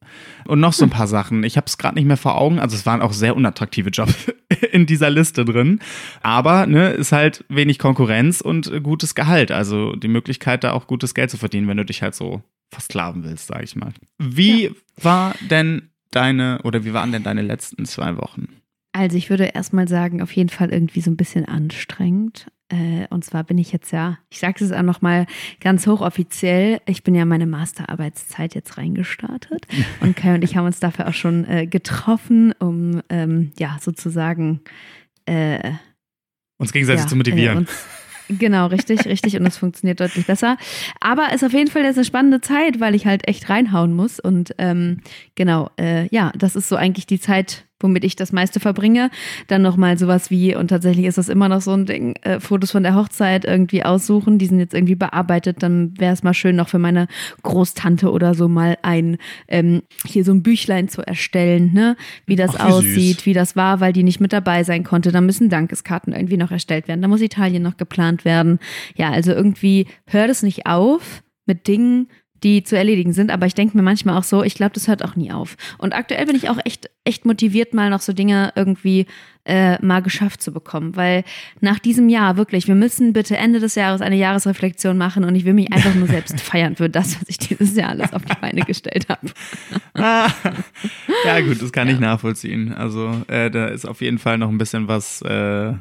[0.46, 1.44] Und noch so ein paar Sachen.
[1.44, 4.32] Ich habe es gerade nicht mehr vor Augen, also es waren auch sehr unattraktive Jobs
[4.72, 5.80] in dieser Liste drin.
[6.22, 9.50] Aber ne, ist halt wenig Konkurrenz und gutes Gehalt.
[9.50, 13.24] Also die Möglichkeit, da auch gutes Geld zu verdienen, wenn du dich halt so versklaven
[13.24, 13.92] willst, sage ich mal.
[14.18, 18.48] Wie war denn deine oder wie waren denn deine letzten zwei Wochen?
[18.92, 22.46] Also ich würde erstmal sagen, auf jeden Fall irgendwie so ein bisschen anstrengend.
[22.70, 25.26] Äh, Und zwar bin ich jetzt ja, ich sage es auch nochmal
[25.60, 29.66] ganz hochoffiziell, ich bin ja meine Masterarbeitszeit jetzt reingestartet.
[30.00, 34.60] Und Kai und ich haben uns dafür auch schon äh, getroffen, um ähm, ja sozusagen
[35.26, 35.72] äh,
[36.58, 37.56] Uns gegenseitig ja, zu motivieren.
[37.56, 37.86] Äh, uns,
[38.28, 39.36] genau, richtig, richtig.
[39.36, 40.56] Und es funktioniert deutlich besser.
[41.00, 43.94] Aber es ist auf jeden Fall jetzt eine spannende Zeit, weil ich halt echt reinhauen
[43.94, 44.20] muss.
[44.20, 45.00] Und ähm,
[45.34, 49.10] genau, äh, ja, das ist so eigentlich die Zeit, womit ich das meiste verbringe.
[49.46, 52.72] Dann nochmal sowas wie, und tatsächlich ist das immer noch so ein Ding, äh, Fotos
[52.72, 56.56] von der Hochzeit irgendwie aussuchen, die sind jetzt irgendwie bearbeitet, dann wäre es mal schön,
[56.56, 57.06] noch für meine
[57.42, 62.56] Großtante oder so mal ein, ähm, hier so ein Büchlein zu erstellen, ne, wie das
[62.56, 62.96] Ach, wie süß.
[62.96, 65.12] aussieht, wie das war, weil die nicht mit dabei sein konnte.
[65.12, 67.02] Da müssen Dankeskarten irgendwie noch erstellt werden.
[67.02, 68.58] Da muss Italien noch geplant werden.
[68.96, 72.08] Ja, also irgendwie hört es nicht auf mit Dingen,
[72.44, 73.32] die zu erledigen sind.
[73.32, 75.56] Aber ich denke mir manchmal auch so, ich glaube, das hört auch nie auf.
[75.78, 79.06] Und aktuell bin ich auch echt, echt motiviert, mal noch so Dinge irgendwie
[79.46, 80.96] äh, mal geschafft zu bekommen.
[80.96, 81.24] Weil
[81.60, 85.44] nach diesem Jahr wirklich, wir müssen bitte Ende des Jahres eine Jahresreflexion machen und ich
[85.44, 88.34] will mich einfach nur selbst feiern für das, was ich dieses Jahr alles auf die
[88.40, 89.28] Beine gestellt habe.
[89.94, 90.28] Ah,
[91.24, 92.72] ja, gut, das kann ich nachvollziehen.
[92.72, 95.72] Also, äh, da ist auf jeden Fall noch ein bisschen was, äh,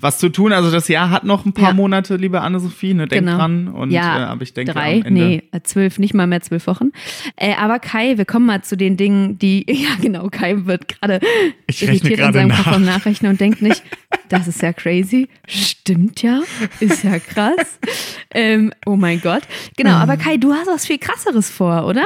[0.00, 0.52] was zu tun.
[0.52, 1.74] Also, das Jahr hat noch ein paar Ja.
[1.74, 3.06] Monate, liebe Anne-Sophie, ne?
[3.08, 3.36] Denk Genau.
[3.38, 3.68] dran.
[3.68, 5.20] Und, Ja, äh, aber ich denke, Drei, am Ende.
[5.26, 6.92] nee, äh, zwölf, nicht mal mehr zwölf Wochen.
[7.36, 11.20] Äh, aber Kai, wir kommen mal zu den Dingen, die, ja genau, Kai wird gerade
[11.68, 12.64] irritiert in seinem nach.
[12.64, 13.82] Kopf am Nachrechnen und denkt nicht,
[14.28, 15.28] das ist ja crazy.
[15.46, 16.42] Stimmt ja,
[16.80, 17.78] ist ja krass.
[18.34, 19.42] ähm, oh mein Gott.
[19.76, 22.04] Genau, aber Kai, du hast was viel krasseres vor, oder?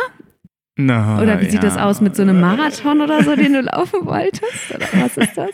[0.77, 1.61] Na, Oder wie sieht ja.
[1.61, 4.75] das aus mit so einem Marathon oder so, den du laufen wolltest?
[4.75, 5.51] Oder was ist das?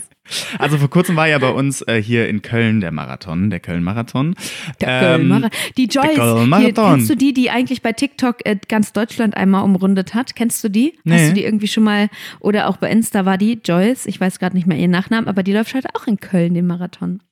[0.59, 4.35] Also, vor kurzem war ja bei uns äh, hier in Köln der Marathon, der Köln-Marathon.
[4.81, 5.51] Der Ähm, Köln-Marathon.
[5.77, 6.95] Die Joyce, hier, Köln-Marathon.
[6.97, 10.35] kennst du die, die eigentlich bei TikTok äh, ganz Deutschland einmal umrundet hat?
[10.37, 10.99] Kennst du die?
[11.05, 11.15] Nee.
[11.15, 12.09] Hast du die irgendwie schon mal,
[12.41, 15.43] oder auch bei Insta war die Joyce, ich weiß gerade nicht mehr ihren Nachnamen, aber
[15.43, 17.23] die läuft halt auch in Köln, den Marathon.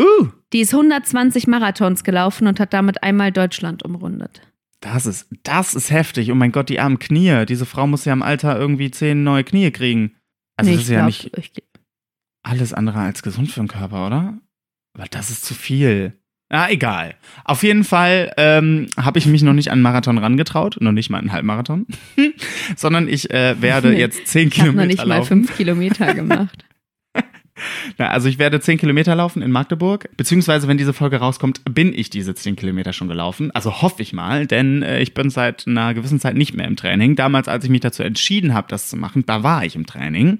[0.00, 4.42] Uh, Die ist 120 Marathons gelaufen und hat damit einmal Deutschland umrundet.
[4.80, 6.30] das ist, das ist heftig.
[6.30, 7.44] Oh mein Gott, die armen Knie.
[7.46, 10.12] Diese Frau muss ja im Alter irgendwie zehn neue Knie kriegen.
[10.58, 11.62] Also, Nee, das ich ist ja glaub, nicht ich,
[12.46, 14.38] alles andere als gesund für den Körper, oder?
[14.94, 16.14] Weil das ist zu viel.
[16.48, 17.14] Ah, egal.
[17.44, 21.10] Auf jeden Fall ähm, habe ich mich noch nicht an einen Marathon rangetraut, noch nicht
[21.10, 21.86] mal einen Halbmarathon,
[22.76, 25.26] sondern ich äh, werde Nee, jetzt zehn ich habe Kilometer noch nicht mal laufen.
[25.26, 26.64] fünf Kilometer gemacht.
[27.98, 31.92] Na, also ich werde 10 Kilometer laufen in Magdeburg, beziehungsweise wenn diese Folge rauskommt, bin
[31.94, 33.50] ich diese 10 Kilometer schon gelaufen.
[33.52, 36.76] Also hoffe ich mal, denn äh, ich bin seit einer gewissen Zeit nicht mehr im
[36.76, 37.16] Training.
[37.16, 40.38] Damals, als ich mich dazu entschieden habe, das zu machen, da war ich im Training.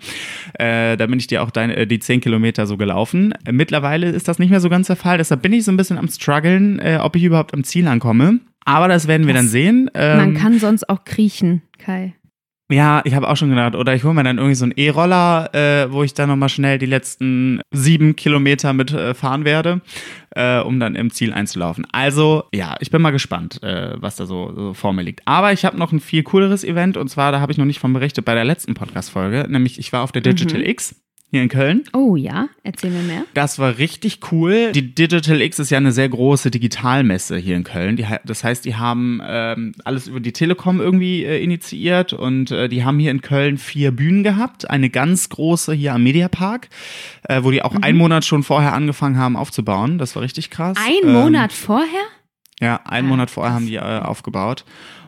[0.55, 3.33] Äh, da bin ich dir auch deine, äh, die 10 Kilometer so gelaufen.
[3.45, 5.77] Äh, mittlerweile ist das nicht mehr so ganz der Fall, deshalb bin ich so ein
[5.77, 8.41] bisschen am struggeln, äh, ob ich überhaupt am Ziel ankomme.
[8.64, 9.91] Aber das werden wir Das- dann sehen.
[9.95, 12.14] Ähm, Man kann sonst auch kriechen, Kai.
[12.71, 15.55] Ja, ich habe auch schon gedacht, oder ich hole mir dann irgendwie so einen E-Roller,
[15.55, 19.83] äh, wo ich dann nochmal schnell die letzten sieben Kilometer mit äh, fahren werde,
[20.31, 21.87] äh, um dann im Ziel einzulaufen.
[21.93, 25.23] Also, ja, ich bin mal gespannt, äh, was da so, so vor mir liegt.
[25.27, 27.79] Aber ich habe noch ein viel cooleres Event und zwar, da habe ich noch nicht
[27.79, 30.97] von berichtet bei der letzten Podcast-Folge, nämlich ich war auf der Digital X
[31.31, 31.83] hier in Köln.
[31.93, 33.24] Oh ja, erzähl mir mehr.
[33.35, 34.70] Das war richtig cool.
[34.72, 37.97] Die Digital X ist ja eine sehr große Digitalmesse hier in Köln.
[37.97, 42.68] Die, das heißt, die haben ähm, alles über die Telekom irgendwie äh, initiiert und äh,
[42.68, 44.70] die haben hier in Köln vier Bühnen gehabt.
[44.70, 46.68] Eine ganz große hier am Mediapark,
[47.24, 49.99] äh, wo die auch einen Monat schon vorher angefangen haben aufzubauen.
[49.99, 50.77] Das war richtig krass.
[50.79, 52.03] Ein Ähm, Monat vorher?
[52.61, 54.64] ja, einen Ah, Monat vorher haben die äh, aufgebaut.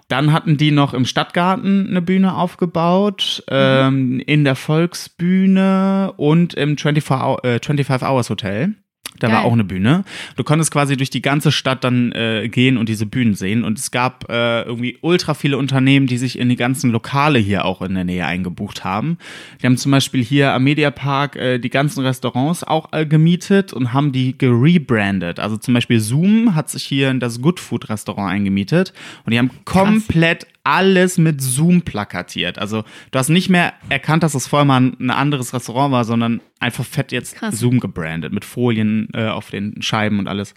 [0.09, 6.79] Dann hatten die noch im Stadtgarten eine Bühne aufgebaut, ähm, in der Volksbühne und im
[6.79, 8.75] 25, Hou- äh, 25 Hours Hotel.
[9.19, 9.47] Da war Geil.
[9.47, 10.05] auch eine Bühne.
[10.37, 13.65] Du konntest quasi durch die ganze Stadt dann äh, gehen und diese Bühnen sehen.
[13.65, 17.65] Und es gab äh, irgendwie ultra viele Unternehmen, die sich in die ganzen Lokale hier
[17.65, 19.19] auch in der Nähe eingebucht haben.
[19.61, 23.93] Die haben zum Beispiel hier am Mediapark äh, die ganzen Restaurants auch äh, gemietet und
[23.93, 25.41] haben die gerebrandet.
[25.41, 28.93] Also zum Beispiel Zoom hat sich hier in das Good Food Restaurant eingemietet
[29.25, 32.59] und die haben komplett alles mit Zoom plakatiert.
[32.59, 36.05] Also du hast nicht mehr erkannt, dass es vorher mal ein, ein anderes Restaurant war,
[36.05, 37.59] sondern einfach fett jetzt Krass.
[37.59, 40.53] Zoom gebrandet mit Folien äh, auf den Scheiben und alles.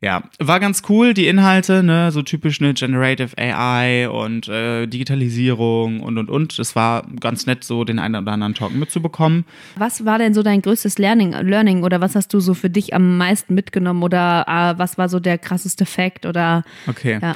[0.00, 6.00] Ja, war ganz cool, die Inhalte, ne, so typisch eine Generative AI und äh, Digitalisierung
[6.00, 6.56] und und und.
[6.60, 9.44] Es war ganz nett, so den einen oder anderen Talk mitzubekommen.
[9.76, 12.94] Was war denn so dein größtes Learning, Learning oder was hast du so für dich
[12.94, 17.18] am meisten mitgenommen oder äh, was war so der krasseste Fact oder Okay.
[17.20, 17.34] ja.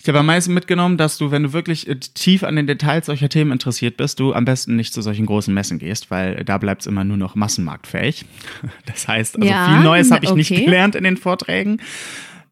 [0.00, 3.06] Ich habe am meisten mitgenommen, dass du, wenn du wirklich äh, tief an den Details
[3.06, 6.58] solcher Themen interessiert bist, du am besten nicht zu solchen großen Messen gehst, weil da
[6.58, 8.24] bleibt es immer nur noch massenmarktfähig.
[8.86, 10.64] Das heißt, also Ja, viel Neues habe ich nicht okay.
[10.64, 11.80] gelernt in den Vorträgen.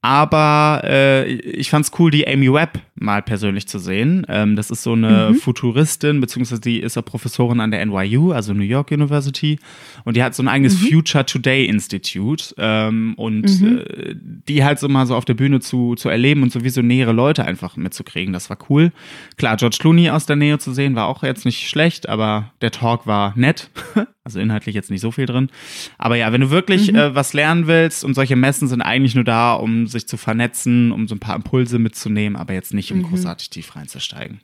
[0.03, 4.26] Aber äh, ich fand's cool, die Amy Webb mal persönlich zu sehen.
[4.28, 8.55] Ähm, das ist so eine Futuristin, beziehungsweise die ist ja Professorin an der NYU, also
[8.55, 9.59] New York University.
[10.05, 12.55] Und die hat so ein eigenes Future Today Institute.
[12.59, 14.14] Ähm, und äh,
[14.49, 17.44] die halt so mal so auf der Bühne zu, zu erleben und so visionäre Leute
[17.44, 18.92] einfach mitzukriegen, das war cool.
[19.36, 22.70] Klar, George Clooney aus der Nähe zu sehen, war auch jetzt nicht schlecht, aber der
[22.70, 23.70] Talk war nett.
[24.26, 25.51] Also inhaltlich jetzt nicht so viel drin.
[25.99, 29.22] Aber ja, wenn du wirklich äh, was lernen willst und solche Messen sind eigentlich nur
[29.22, 33.03] da, um sich zu vernetzen, um so ein paar Impulse mitzunehmen, aber jetzt nicht, um
[33.03, 34.41] großartig tief reinzusteigen.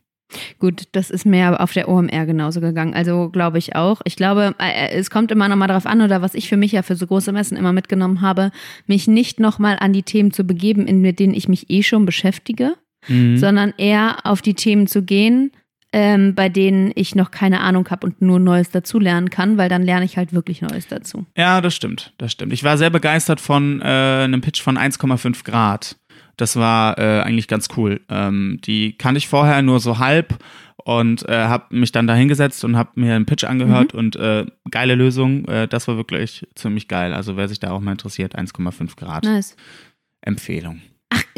[0.59, 2.95] Gut, das ist mir auf der OMR genauso gegangen.
[2.95, 4.01] Also glaube ich auch.
[4.05, 6.73] Ich glaube, äh, es kommt immer noch mal darauf an, oder was ich für mich
[6.73, 8.51] ja für so große Messen immer mitgenommen habe,
[8.87, 12.07] mich nicht noch mal an die Themen zu begeben, mit denen ich mich eh schon
[12.07, 12.75] beschäftige,
[13.09, 13.37] Mhm.
[13.37, 15.51] sondern eher auf die Themen zu gehen,
[15.93, 19.83] ähm, bei denen ich noch keine Ahnung habe und nur Neues dazulernen kann, weil dann
[19.83, 21.27] lerne ich halt wirklich Neues dazu.
[21.37, 22.53] Ja, das stimmt, das stimmt.
[22.55, 25.97] Ich war sehr begeistert von äh, einem Pitch von 1,5 Grad.
[26.43, 28.01] Das war äh, eigentlich ganz cool.
[28.09, 30.43] Ähm, die kannte ich vorher nur so halb
[30.77, 34.45] und äh, habe mich dann da hingesetzt und habe mir einen Pitch angehört und äh,
[34.69, 35.45] geile Lösung.
[35.45, 37.15] Äh, das war wirklich ziemlich geil.
[37.15, 39.55] Also wer sich da auch mal interessiert, 1,5 Grad Nice.
[40.21, 40.83] Empfehlung.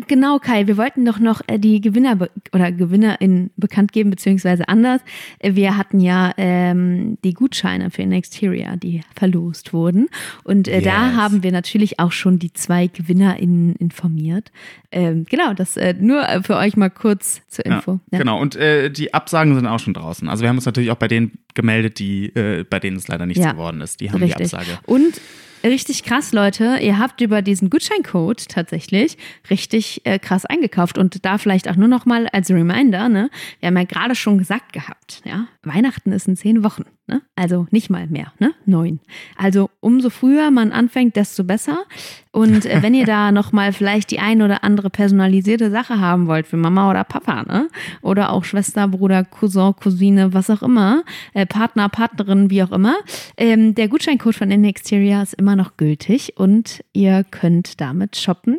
[0.07, 2.18] Genau, Kai, wir wollten doch noch äh, die Gewinner
[2.53, 5.01] oder GewinnerInnen bekannt geben, beziehungsweise anders.
[5.39, 10.09] Äh, Wir hatten ja ähm, die Gutscheine für Nexteria, die verlost wurden.
[10.43, 11.16] Und äh, da Yes.
[11.16, 14.53] haben wir natürlich auch schon die zwei GewinnerInnen informiert.
[14.93, 17.99] Ähm, genau, das äh, nur äh, für euch mal kurz zur Info.
[18.12, 20.29] Ja, Genau, und äh, die Absagen sind auch schon draußen.
[20.29, 22.31] Also wir haben uns natürlich auch bei denen gemeldet, die,
[22.68, 24.01] bei denen es leider nichts Ja, geworden ist.
[24.01, 24.51] Die haben Richtig.
[24.51, 24.79] die Absage.
[24.87, 25.20] Und
[25.65, 29.17] richtig krass, Leute, ihr habt über diesen Gutscheincode tatsächlich
[29.51, 30.99] richtig äh, krass eingekauft.
[30.99, 33.31] Und da vielleicht auch nur noch mal als Reminder, ne?
[33.61, 37.23] Wir haben ja gerade schon gesagt gehabt, ja, Weihnachten ist in zehn Wochen, ne?
[37.37, 38.53] Also nicht mal mehr, ne?
[38.67, 39.01] Neun.
[39.37, 41.85] Also umso früher man anfängt, desto besser.
[42.33, 46.27] Und äh, wenn ihr da noch mal vielleicht die ein oder andere personalisierte Sache haben
[46.27, 47.69] wollt für Mama oder Papa, ne?
[48.03, 52.97] Oder auch Schwester, Bruder, Cousin, Cousine, was auch immer, äh, Partner, Partnerin, wie auch immer,
[53.37, 58.59] ähm, der Gutscheincode von Inexteria ist immer noch gültig und ihr könnt damit shoppen.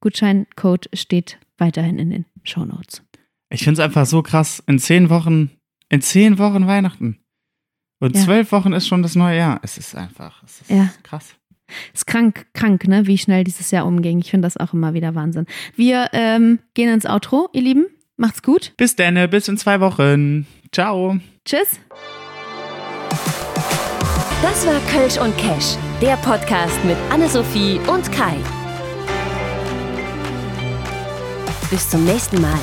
[0.00, 3.02] Gutscheincode steht weiterhin in den Shownotes.
[3.50, 4.62] Ich finde es einfach so krass.
[4.66, 5.50] In zehn Wochen,
[5.88, 7.23] in zehn Wochen Weihnachten.
[8.04, 8.22] Und Ja.
[8.24, 9.60] zwölf Wochen ist schon das neue Jahr.
[9.62, 10.90] Es ist einfach, es ist Ja.
[11.02, 11.34] krass.
[11.94, 13.06] Ist krank, krank, ne?
[13.06, 14.18] Wie schnell dieses Jahr umging.
[14.18, 15.46] Ich finde das auch immer wieder Wahnsinn.
[15.74, 17.86] Wir ähm, gehen ins Outro, ihr Lieben.
[18.18, 18.74] Macht's gut.
[18.76, 20.46] Bis dann, bis in zwei Wochen.
[20.70, 21.16] Ciao.
[21.46, 21.80] Tschüss.
[24.42, 28.36] Das war Kölsch und Cash, der Podcast mit Anne-Sophie und Kai.
[31.70, 32.58] Bis zum nächsten Mal.